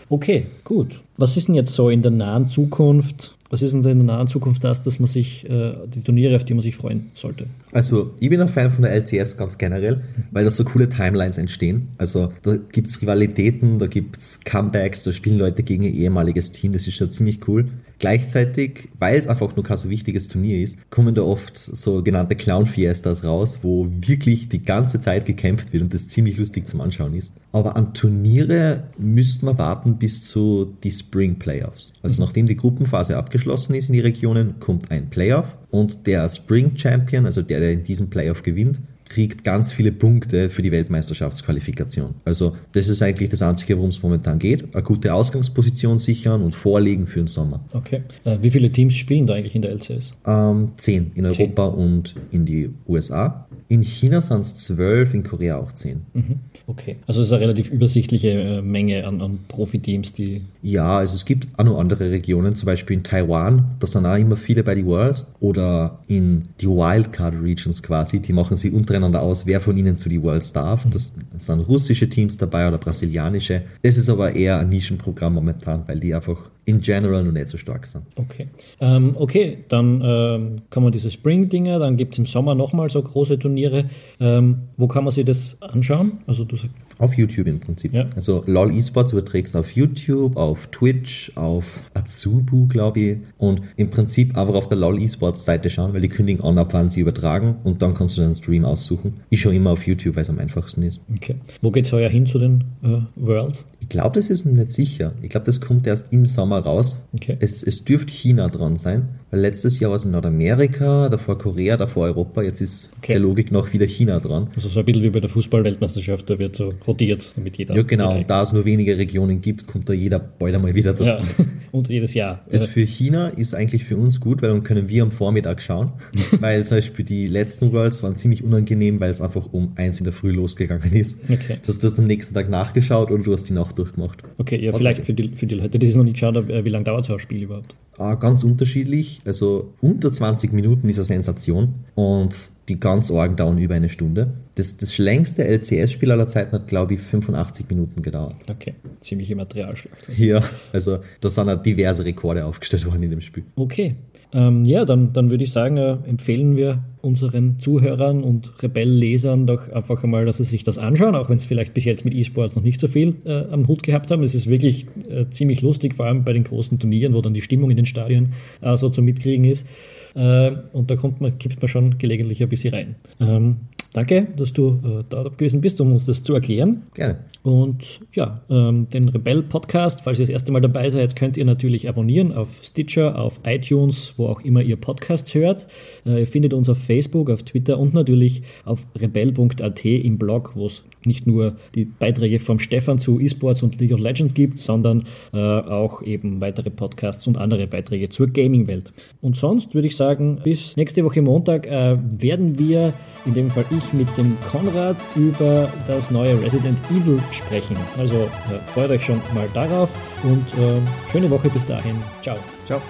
Okay, 0.08 0.46
gut. 0.64 1.00
Was 1.16 1.36
ist 1.36 1.48
denn 1.48 1.54
jetzt 1.54 1.74
so 1.74 1.90
in 1.90 2.02
der 2.02 2.10
nahen 2.10 2.50
Zukunft? 2.50 3.34
Was 3.48 3.62
ist 3.62 3.72
denn 3.72 3.84
in 3.84 3.98
der 3.98 4.16
nahen 4.16 4.26
Zukunft 4.26 4.64
das, 4.64 4.82
dass 4.82 4.98
man 4.98 5.06
sich, 5.06 5.48
äh, 5.48 5.74
die 5.86 6.02
Turniere, 6.02 6.34
auf 6.34 6.44
die 6.44 6.54
man 6.54 6.62
sich 6.62 6.76
freuen 6.76 7.10
sollte? 7.14 7.46
Also, 7.72 8.10
ich 8.18 8.28
bin 8.28 8.40
ein 8.40 8.48
Fan 8.48 8.70
von 8.70 8.82
der 8.82 8.92
LCS 8.92 9.36
ganz 9.36 9.56
generell, 9.56 10.02
weil 10.32 10.44
da 10.44 10.50
so 10.50 10.64
coole 10.64 10.88
Timelines 10.88 11.38
entstehen. 11.38 11.88
Also, 11.96 12.32
da 12.42 12.56
gibt's 12.72 13.00
Rivalitäten, 13.00 13.78
da 13.78 13.86
gibt's 13.86 14.40
Comebacks, 14.44 15.04
da 15.04 15.12
spielen 15.12 15.38
Leute 15.38 15.62
gegen 15.62 15.84
ihr 15.84 15.92
ehemaliges 15.92 16.50
Team, 16.50 16.72
das 16.72 16.86
ist 16.86 16.96
schon 16.96 17.10
ziemlich 17.10 17.46
cool. 17.46 17.66
Gleichzeitig, 17.98 18.90
weil 18.98 19.18
es 19.18 19.26
einfach 19.26 19.56
nur 19.56 19.64
kein 19.64 19.78
so 19.78 19.88
wichtiges 19.88 20.28
Turnier 20.28 20.62
ist, 20.62 20.78
kommen 20.90 21.14
da 21.14 21.22
oft 21.22 21.56
so 21.56 22.02
genannte 22.02 22.36
Clown-Fiestas 22.36 23.24
raus, 23.24 23.60
wo 23.62 23.88
wirklich 23.90 24.48
die 24.50 24.62
ganze 24.62 25.00
Zeit 25.00 25.24
gekämpft 25.24 25.72
wird 25.72 25.82
und 25.82 25.94
das 25.94 26.08
ziemlich 26.08 26.36
lustig 26.36 26.66
zum 26.66 26.82
Anschauen 26.82 27.14
ist. 27.14 27.32
Aber 27.52 27.74
an 27.74 27.94
Turniere 27.94 28.84
müsste 28.98 29.46
man 29.46 29.56
warten 29.56 29.96
bis 29.96 30.22
zu 30.22 30.76
die 30.84 30.90
Spring 30.90 31.36
Playoffs. 31.36 31.94
Also 32.02 32.22
nachdem 32.22 32.46
die 32.46 32.56
Gruppenphase 32.56 33.16
abgeschlossen 33.16 33.74
ist 33.74 33.88
in 33.88 33.94
die 33.94 34.00
Regionen, 34.00 34.60
kommt 34.60 34.90
ein 34.90 35.08
Playoff 35.08 35.56
und 35.70 36.06
der 36.06 36.28
Spring 36.28 36.72
Champion, 36.76 37.24
also 37.24 37.40
der, 37.40 37.60
der 37.60 37.72
in 37.72 37.84
diesem 37.84 38.10
Playoff 38.10 38.42
gewinnt, 38.42 38.80
kriegt 39.08 39.44
ganz 39.44 39.72
viele 39.72 39.92
Punkte 39.92 40.50
für 40.50 40.62
die 40.62 40.72
Weltmeisterschaftsqualifikation. 40.72 42.14
Also 42.24 42.56
das 42.72 42.88
ist 42.88 43.02
eigentlich 43.02 43.30
das 43.30 43.42
Einzige, 43.42 43.76
worum 43.76 43.90
es 43.90 44.02
momentan 44.02 44.38
geht. 44.38 44.74
Eine 44.74 44.82
gute 44.82 45.14
Ausgangsposition 45.14 45.98
sichern 45.98 46.42
und 46.42 46.54
vorlegen 46.54 47.06
für 47.06 47.20
den 47.20 47.26
Sommer. 47.26 47.64
Okay. 47.72 48.02
Äh, 48.24 48.38
wie 48.42 48.50
viele 48.50 48.70
Teams 48.70 48.94
spielen 48.96 49.26
da 49.26 49.34
eigentlich 49.34 49.54
in 49.54 49.62
der 49.62 49.72
LCS? 49.72 50.12
Ähm, 50.26 50.72
zehn 50.76 51.12
in 51.14 51.24
Zehn. 51.32 51.46
Europa 51.46 51.66
und 51.66 52.14
in 52.32 52.44
die 52.44 52.70
USA. 52.88 53.46
In 53.68 53.82
China 53.82 54.20
sind 54.20 54.40
es 54.40 54.56
zwölf, 54.56 55.12
in 55.12 55.24
Korea 55.24 55.58
auch 55.58 55.72
zehn. 55.72 56.02
Mhm. 56.14 56.40
Okay. 56.68 56.96
Also 57.06 57.20
es 57.20 57.28
ist 57.28 57.32
eine 57.32 57.42
relativ 57.42 57.70
übersichtliche 57.70 58.30
äh, 58.30 58.62
Menge 58.62 59.06
an, 59.06 59.20
an 59.20 59.38
Profiteams, 59.48 60.12
die. 60.12 60.42
Ja, 60.62 60.98
also 60.98 61.14
es 61.14 61.24
gibt 61.24 61.48
auch 61.58 61.64
noch 61.64 61.78
andere 61.78 62.10
Regionen, 62.10 62.56
zum 62.56 62.66
Beispiel 62.66 62.96
in 62.96 63.02
Taiwan, 63.02 63.76
da 63.78 63.86
sind 63.86 64.06
auch 64.06 64.16
immer 64.16 64.36
viele 64.36 64.64
bei 64.64 64.74
die 64.74 64.84
Worlds. 64.84 65.26
Oder 65.40 66.00
in 66.08 66.48
die 66.60 66.66
Wildcard 66.66 67.34
Regions 67.42 67.82
quasi, 67.82 68.20
die 68.20 68.32
machen 68.32 68.56
sie 68.56 68.70
untereinander 68.70 69.22
aus, 69.22 69.46
wer 69.46 69.60
von 69.60 69.76
ihnen 69.76 69.96
zu 69.96 70.08
die 70.08 70.22
Worlds 70.22 70.52
darf. 70.52 70.84
Das 70.90 71.16
sind 71.38 71.60
russische 71.60 72.08
Teams 72.08 72.36
dabei 72.38 72.68
oder 72.68 72.78
brasilianische. 72.78 73.62
Das 73.82 73.96
ist 73.96 74.08
aber 74.08 74.34
eher 74.34 74.58
ein 74.58 74.68
Nischenprogramm 74.68 75.34
momentan, 75.34 75.84
weil 75.86 76.00
die 76.00 76.14
einfach 76.14 76.50
in 76.66 76.80
general 76.80 77.22
noch 77.22 77.32
nicht 77.32 77.48
so 77.48 77.56
stark 77.56 77.86
sind. 77.86 78.04
Okay. 78.16 78.48
Ähm, 78.80 79.14
okay, 79.14 79.58
dann 79.68 80.02
ähm, 80.04 80.62
kann 80.68 80.82
man 80.82 80.90
diese 80.92 81.10
Spring-Dinger, 81.10 81.78
dann 81.78 81.96
gibt 81.96 82.14
es 82.14 82.18
im 82.18 82.26
Sommer 82.26 82.54
nochmal 82.56 82.90
so 82.90 83.00
große 83.00 83.38
Turniere. 83.38 83.84
Ähm, 84.20 84.58
wo 84.76 84.88
kann 84.88 85.04
man 85.04 85.12
sich 85.12 85.24
das 85.24 85.62
anschauen? 85.62 86.18
Also 86.26 86.44
du 86.44 86.56
Auf 86.98 87.14
YouTube 87.16 87.46
im 87.46 87.60
Prinzip. 87.60 87.92
Ja. 87.92 88.06
Also 88.14 88.42
LOL 88.46 88.76
Esports 88.76 89.12
überträgst 89.12 89.56
auf 89.56 89.70
YouTube, 89.72 90.36
auf 90.36 90.68
Twitch, 90.68 91.32
auf 91.36 91.64
Azubu, 91.94 92.66
glaube 92.66 93.00
ich. 93.00 93.16
Und 93.38 93.60
im 93.76 93.90
Prinzip 93.90 94.36
einfach 94.36 94.54
auf 94.54 94.68
der 94.68 94.78
LOL 94.78 95.02
Esports 95.02 95.44
Seite 95.44 95.68
schauen, 95.68 95.92
weil 95.92 96.00
die 96.00 96.08
kündigen 96.08 96.44
an, 96.44 96.58
ab 96.58 96.68
wann 96.72 96.88
sie 96.88 97.00
übertragen 97.00 97.56
und 97.64 97.82
dann 97.82 97.94
kannst 97.94 98.16
du 98.16 98.22
deinen 98.22 98.34
Stream 98.34 98.64
aussuchen. 98.64 99.14
Ich 99.30 99.40
schon 99.40 99.54
immer 99.54 99.70
auf 99.70 99.86
YouTube, 99.86 100.16
weil 100.16 100.22
es 100.22 100.30
am 100.30 100.38
einfachsten 100.38 100.82
ist. 100.82 101.04
Okay. 101.14 101.36
Wo 101.62 101.70
geht's 101.70 101.92
heuer 101.92 102.08
hin 102.08 102.26
zu 102.26 102.38
den 102.38 102.64
äh, 102.82 102.98
Worlds? 103.16 103.66
Ich 103.80 103.90
glaube, 103.90 104.16
das 104.16 104.30
ist 104.30 104.44
noch 104.46 104.52
nicht 104.52 104.68
sicher. 104.70 105.12
Ich 105.22 105.30
glaube, 105.30 105.46
das 105.46 105.60
kommt 105.60 105.86
erst 105.86 106.12
im 106.12 106.26
Sommer 106.26 106.58
raus. 106.58 107.00
Okay. 107.14 107.36
Es, 107.38 107.62
es 107.62 107.84
dürfte 107.84 108.12
China 108.12 108.48
dran 108.48 108.76
sein, 108.76 109.10
weil 109.30 109.40
letztes 109.40 109.78
Jahr 109.78 109.90
war 109.90 109.96
es 109.96 110.04
in 110.04 110.10
Nordamerika, 110.12 111.08
davor 111.08 111.38
Korea, 111.38 111.76
davor 111.76 112.04
Europa, 112.06 112.42
jetzt 112.42 112.60
ist 112.60 112.90
Okay. 112.98 113.12
der 113.12 113.20
Logik 113.20 113.52
noch 113.52 113.72
wieder 113.72 113.86
China 113.86 114.18
dran. 114.18 114.48
Also 114.56 114.68
so 114.68 114.80
ein 114.80 114.86
bisschen 114.86 115.02
wie 115.02 115.10
bei 115.10 115.20
der 115.20 115.30
Fußball-Weltmeisterschaft, 115.30 116.28
da 116.28 116.38
wird 116.38 116.56
so 116.56 116.72
rotiert, 116.86 117.32
damit 117.34 117.56
jeder. 117.56 117.74
Ja, 117.74 117.82
genau. 117.82 118.22
da 118.26 118.42
es 118.42 118.52
nur 118.52 118.64
wenige 118.64 118.96
Regionen 118.96 119.40
gibt, 119.40 119.66
kommt 119.66 119.88
da 119.88 119.92
jeder 119.92 120.18
bald 120.18 120.54
einmal 120.54 120.74
wieder 120.74 120.94
dran. 120.94 121.06
Ja, 121.06 121.20
und 121.72 121.88
jedes 121.88 122.14
Jahr. 122.14 122.44
Das 122.50 122.66
für 122.66 122.82
China 122.82 123.28
ist 123.28 123.54
eigentlich 123.54 123.84
für 123.84 123.96
uns 123.96 124.20
gut, 124.20 124.42
weil 124.42 124.50
dann 124.50 124.62
können 124.62 124.88
wir 124.88 125.02
am 125.02 125.10
Vormittag 125.10 125.60
schauen. 125.62 125.92
weil 126.40 126.64
zum 126.64 126.78
Beispiel 126.78 127.04
die 127.04 127.26
letzten 127.26 127.72
Worlds 127.72 128.02
waren 128.02 128.16
ziemlich 128.16 128.44
unangenehm, 128.44 129.00
weil 129.00 129.10
es 129.10 129.20
einfach 129.20 129.52
um 129.52 129.72
eins 129.76 129.98
in 129.98 130.04
der 130.04 130.12
Früh 130.12 130.30
losgegangen 130.32 130.92
ist. 130.92 131.24
Okay. 131.24 131.58
Das 131.60 131.68
heißt, 131.68 131.82
du 131.82 131.86
hast 131.88 131.98
am 131.98 132.06
nächsten 132.06 132.34
Tag 132.34 132.48
nachgeschaut 132.48 133.10
und 133.10 133.26
du 133.26 133.32
hast 133.32 133.44
die 133.44 133.52
Nacht 133.52 133.78
durchgemacht. 133.78 134.22
Okay, 134.38 134.62
ja, 134.62 134.72
vielleicht 134.72 135.04
für 135.04 135.14
die, 135.14 135.30
für 135.34 135.46
die 135.46 135.54
Leute, 135.54 135.78
die 135.78 135.86
es 135.86 135.96
noch 135.96 136.04
nicht 136.04 136.14
geschaut 136.14 136.36
haben, 136.36 136.50
äh, 136.50 136.64
wie 136.64 136.70
lange 136.70 136.84
dauert 136.84 137.04
so 137.04 137.14
ein 137.14 137.18
Spiel 137.18 137.42
überhaupt? 137.42 137.74
Ah, 137.98 138.14
ganz 138.14 138.44
unterschiedlich. 138.44 139.20
Also 139.24 139.72
unter 139.80 140.12
20 140.12 140.52
Minuten 140.52 140.88
ist 140.88 140.98
eine 140.98 141.04
Sensation 141.04 141.74
und 141.94 142.34
die 142.68 142.80
ganz 142.80 143.10
Orgen 143.10 143.36
dauern 143.36 143.58
über 143.58 143.74
eine 143.74 143.88
Stunde. 143.88 144.32
Das, 144.56 144.76
das 144.76 144.98
längste 144.98 145.44
LCS-Spiel 145.44 146.10
aller 146.10 146.26
Zeiten 146.28 146.52
hat, 146.52 146.68
glaube 146.68 146.94
ich, 146.94 147.00
85 147.00 147.68
Minuten 147.68 148.02
gedauert. 148.02 148.36
Okay, 148.50 148.74
ziemliche 149.00 149.36
Materialschlacht. 149.36 149.96
Ja, 150.16 150.42
also 150.72 150.98
da 151.20 151.30
sind 151.30 151.48
auch 151.48 151.62
diverse 151.62 152.04
Rekorde 152.04 152.44
aufgestellt 152.44 152.86
worden 152.86 153.02
in 153.04 153.10
dem 153.10 153.20
Spiel. 153.20 153.44
Okay. 153.54 153.96
Ähm, 154.32 154.64
ja, 154.64 154.84
dann, 154.84 155.12
dann 155.12 155.30
würde 155.30 155.44
ich 155.44 155.52
sagen, 155.52 155.76
äh, 155.76 155.96
empfehlen 156.06 156.56
wir 156.56 156.82
unseren 157.00 157.60
Zuhörern 157.60 158.22
und 158.24 158.62
Rebell-Lesern 158.62 159.46
doch 159.46 159.70
einfach 159.70 160.02
einmal, 160.02 160.24
dass 160.24 160.38
sie 160.38 160.44
sich 160.44 160.64
das 160.64 160.78
anschauen, 160.78 161.14
auch 161.14 161.28
wenn 161.28 161.36
es 161.36 161.44
vielleicht 161.44 161.72
bis 161.72 161.84
jetzt 161.84 162.04
mit 162.04 162.14
E-Sports 162.14 162.56
noch 162.56 162.64
nicht 162.64 162.80
so 162.80 162.88
viel 162.88 163.14
äh, 163.24 163.44
am 163.50 163.68
Hut 163.68 163.82
gehabt 163.82 164.10
haben. 164.10 164.24
Es 164.24 164.34
ist 164.34 164.48
wirklich 164.48 164.86
äh, 165.08 165.26
ziemlich 165.30 165.62
lustig, 165.62 165.94
vor 165.94 166.06
allem 166.06 166.24
bei 166.24 166.32
den 166.32 166.44
großen 166.44 166.78
Turnieren, 166.78 167.14
wo 167.14 167.20
dann 167.22 167.34
die 167.34 167.42
Stimmung 167.42 167.70
in 167.70 167.76
den 167.76 167.86
Stadien 167.86 168.32
äh, 168.60 168.76
so 168.76 168.88
zum 168.88 169.04
Mitkriegen 169.04 169.44
ist. 169.44 169.66
Äh, 170.14 170.52
und 170.72 170.90
da 170.90 170.96
kommt 170.96 171.20
man, 171.20 171.38
kippt 171.38 171.62
man 171.62 171.68
schon 171.68 171.98
gelegentlich 171.98 172.42
ein 172.42 172.48
bisschen 172.48 172.74
rein. 172.74 172.96
Ähm, 173.20 173.56
danke, 173.96 174.26
dass 174.36 174.52
du 174.52 174.78
äh, 174.84 175.04
da 175.08 175.22
gewesen 175.22 175.60
bist, 175.60 175.80
um 175.80 175.92
uns 175.92 176.04
das 176.04 176.22
zu 176.22 176.34
erklären. 176.34 176.82
Gerne. 176.94 177.18
Und 177.42 178.00
ja, 178.12 178.42
ähm, 178.50 178.88
den 178.90 179.08
Rebell-Podcast, 179.08 180.02
falls 180.02 180.18
ihr 180.18 180.24
das 180.24 180.30
erste 180.30 180.52
Mal 180.52 180.60
dabei 180.60 180.90
seid, 180.90 181.14
könnt 181.16 181.36
ihr 181.36 181.44
natürlich 181.44 181.88
abonnieren 181.88 182.32
auf 182.32 182.60
Stitcher, 182.62 183.18
auf 183.18 183.40
iTunes, 183.44 184.14
wo 184.16 184.26
auch 184.26 184.40
immer 184.42 184.62
ihr 184.62 184.76
Podcasts 184.76 185.32
hört. 185.34 185.68
Äh, 186.04 186.20
ihr 186.20 186.26
findet 186.26 186.52
uns 186.52 186.68
auf 186.68 186.78
Facebook, 186.78 187.30
auf 187.30 187.44
Twitter 187.44 187.78
und 187.78 187.94
natürlich 187.94 188.42
auf 188.64 188.86
rebell.at 189.00 189.84
im 189.84 190.18
Blog, 190.18 190.52
wo 190.54 190.66
es 190.66 190.82
nicht 191.06 191.26
nur 191.26 191.56
die 191.74 191.84
Beiträge 191.84 192.38
vom 192.38 192.58
Stefan 192.58 192.98
zu 192.98 193.20
eSports 193.20 193.62
und 193.62 193.80
League 193.80 193.92
of 193.92 194.00
Legends 194.00 194.34
gibt, 194.34 194.58
sondern 194.58 195.06
äh, 195.32 195.38
auch 195.38 196.02
eben 196.02 196.40
weitere 196.40 196.70
Podcasts 196.70 197.26
und 197.26 197.38
andere 197.38 197.66
Beiträge 197.66 198.08
zur 198.08 198.28
Gaming-Welt. 198.28 198.92
Und 199.20 199.36
sonst 199.36 199.74
würde 199.74 199.88
ich 199.88 199.96
sagen, 199.96 200.40
bis 200.42 200.76
nächste 200.76 201.04
Woche 201.04 201.22
Montag 201.22 201.66
äh, 201.66 201.96
werden 202.18 202.58
wir, 202.58 202.92
in 203.24 203.34
dem 203.34 203.50
Fall 203.50 203.64
ich, 203.70 203.92
mit 203.92 204.08
dem 204.16 204.36
Konrad 204.50 204.96
über 205.14 205.68
das 205.86 206.10
neue 206.10 206.40
Resident 206.42 206.78
Evil 206.90 207.18
sprechen. 207.32 207.76
Also 207.98 208.16
äh, 208.16 208.58
freut 208.72 208.90
euch 208.90 209.04
schon 209.04 209.20
mal 209.34 209.48
darauf 209.54 209.88
und 210.24 210.42
äh, 210.60 210.80
schöne 211.10 211.30
Woche 211.30 211.48
bis 211.48 211.64
dahin. 211.66 211.96
Ciao. 212.22 212.36
Ciao. 212.66 212.80